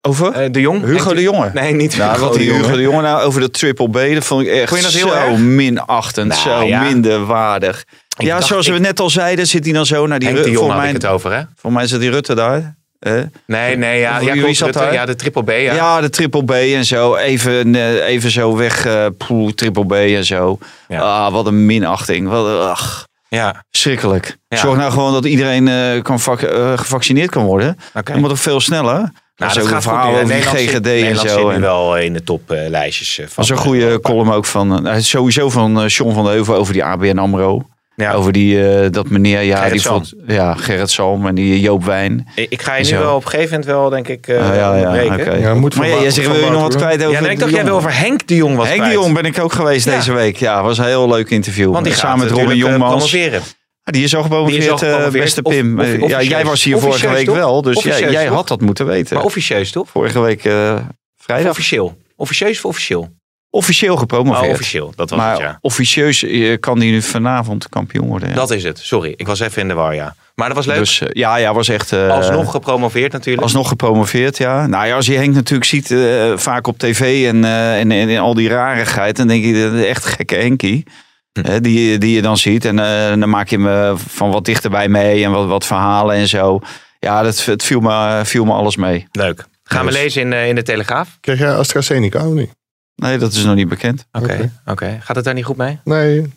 [0.00, 0.32] Over?
[0.32, 0.84] Eh, de Jong?
[0.84, 1.50] Hugo de Jonge.
[1.54, 2.52] Nee, niet Nou, Hugo wat de die.
[2.52, 4.94] Hugo de Jonge nou over de triple B, dat vond ik echt Vond je dat
[4.96, 5.38] heel zo erg?
[5.38, 6.82] minachtend, Nou, zo ja.
[6.82, 7.84] minderwaardig.
[8.18, 10.44] Ja, dacht, zoals we ik- net al zeiden, zit hij dan zo naar die Henk
[10.44, 11.42] de mij, het over, hè?
[11.56, 12.76] voor mij zit die Rutte daar.
[12.98, 13.22] Hè?
[13.46, 14.18] Nee, nee, ja.
[14.20, 14.92] Ja, klopt, zat daar?
[14.92, 15.74] Ja, de triple B, ja.
[15.74, 16.00] Ja.
[16.00, 17.16] de triple B en zo.
[17.16, 18.86] Even, eh, even zo weg.
[19.26, 20.58] poeh, triple B en zo.
[20.88, 21.00] Ja.
[21.00, 22.28] Ah, wat een minachting.
[22.28, 24.36] Wat, ach, Ja, schrikkelijk.
[24.48, 24.56] Ja.
[24.56, 27.78] Zorg nou gewoon dat iedereen eh, kan vac- gevaccineerd kan worden.
[27.94, 28.12] oké.
[28.12, 28.96] Dat moet toch veel sneller?
[29.36, 30.12] Nou, dat een goed verhaal nu.
[30.12, 31.48] over die Nederland GGD en zo.
[31.50, 33.14] En- wel in de toplijstjes.
[33.14, 33.26] van.
[33.34, 36.72] Dat is een goede column ook van, eh, sowieso van John van de Heuvel over
[36.72, 37.66] die ABN AMRO.
[38.04, 38.12] Ja.
[38.12, 40.04] Over die, eh, dat meneer, ja, Gerrit die Salm.
[40.06, 42.28] vond, ja, Gerrit Salm en die Joop Wijn.
[42.34, 44.76] Ik ga je nu wel op een gegeven moment wel, denk ik, eh Ah, ja,
[44.76, 45.34] ja.
[45.36, 47.38] Ja, moet Maar ja, jij zegt, wil je nog wat kwijt over Ja, nee, ik
[47.38, 48.90] dacht jij wil over Henk de Jong was Henk de.
[48.90, 49.94] Jong ben ik ook geweest Ja.
[49.96, 50.36] deze week.
[50.36, 51.72] Ja, was een heel leuk interview.
[51.72, 53.10] Want die gaat Samen met Robin eh, Jongmans.
[53.10, 53.40] promoveren.
[53.40, 55.80] Ah, Die is al gepromoveerd, eh, beste Pim.
[55.80, 57.34] of- ja, jij was hier vorige week toch?
[57.36, 59.16] wel, dus jij, jij had dat moeten weten.
[59.16, 59.88] Maar officieus, toch?
[59.90, 60.74] vorige week eh,
[61.16, 61.50] vrijdag.
[61.50, 61.96] officieel?
[62.16, 63.08] Officieus of officieel?
[63.50, 64.52] Officieel Oh, gepromoveerd.
[64.52, 64.92] officieel.
[64.96, 65.58] Dat was maar het, ja.
[65.60, 68.28] officieus eh, kan die nu vanavond kampioen worden.
[68.28, 68.34] Ja.
[68.34, 68.78] Dat is het.
[68.78, 70.14] Sorry, ik was even in de war, ja.
[70.34, 70.78] Maar dat was leuk.
[70.78, 71.92] Dus eh, ja, ja, was echt...
[71.92, 73.42] eh, Alsnog gepromoveerd natuurlijk.
[73.44, 74.66] Alsnog gepromoveerd, ja.
[74.66, 78.08] Nou ja, als je Henk natuurlijk ziet, eh, vaak op tv en, eh, en, en,
[78.08, 80.84] en al die rarigheid, dan denk je, dat is echt gekke Henkie.
[81.32, 81.46] Hm.
[81.46, 82.64] Hè, die, die je dan ziet.
[82.64, 86.16] En eh, dan maak je hem eh, van wat dichterbij mee en wat, wat verhalen
[86.16, 86.60] en zo.
[86.98, 89.06] Ja, dat, het viel me, viel me alles mee.
[89.12, 89.44] Leuk.
[89.62, 91.08] Gaan we Dus- lezen in, in de Telegraaf?
[91.20, 92.56] Kreeg jij AstraZeneca of niet?
[92.98, 94.06] Nee, dat is nog niet bekend.
[94.12, 94.98] Oké, Oké.
[95.02, 95.78] Gaat het daar niet goed mee?
[95.84, 96.32] Nee.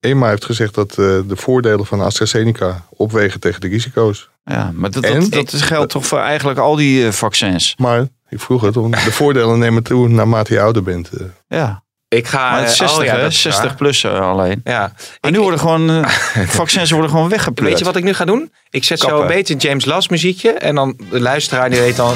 [0.00, 4.28] EMA heeft gezegd dat eh, de voordelen van AstraZeneca opwegen tegen de risico's.
[4.44, 5.20] Ja, maar dat, En?
[5.20, 7.74] dat, dat is- geldt toch voor eigenlijk al die eh, vaccins.
[7.78, 11.10] Maar ik vroeg het, want de voordelen nemen toe naarmate je ouder bent.
[11.10, 11.26] eh.
[11.48, 12.50] Ja, Ik ga...
[12.50, 13.20] maar het is eh, 60, oh ja, hè?
[13.22, 13.74] dat is 60 waar.
[13.74, 14.60] plus alleen.
[14.64, 14.92] Ja.
[15.20, 16.08] En nu worden gewoon, eh,
[16.60, 17.70] vaccins worden gewoon weggepleurd.
[17.70, 18.52] Weet je wat ik nu ga doen?
[18.70, 20.50] Ik zet zo een beetje James Last muziekje.
[20.52, 22.14] En dan de luisteraar die weet dan,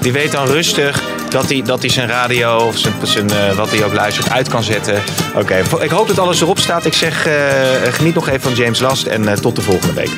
[0.00, 1.02] die weet dan rustig
[1.32, 4.48] dat hij, dat hij zijn radio of zijn, zijn, eh, wat hij ook luistert uit
[4.48, 5.02] kan zetten.
[5.34, 6.84] Oké, ik hoop dat alles erop staat.
[6.84, 7.34] Ik zeg eh,
[7.92, 10.10] geniet nog even van James Last en eh, tot de volgende week.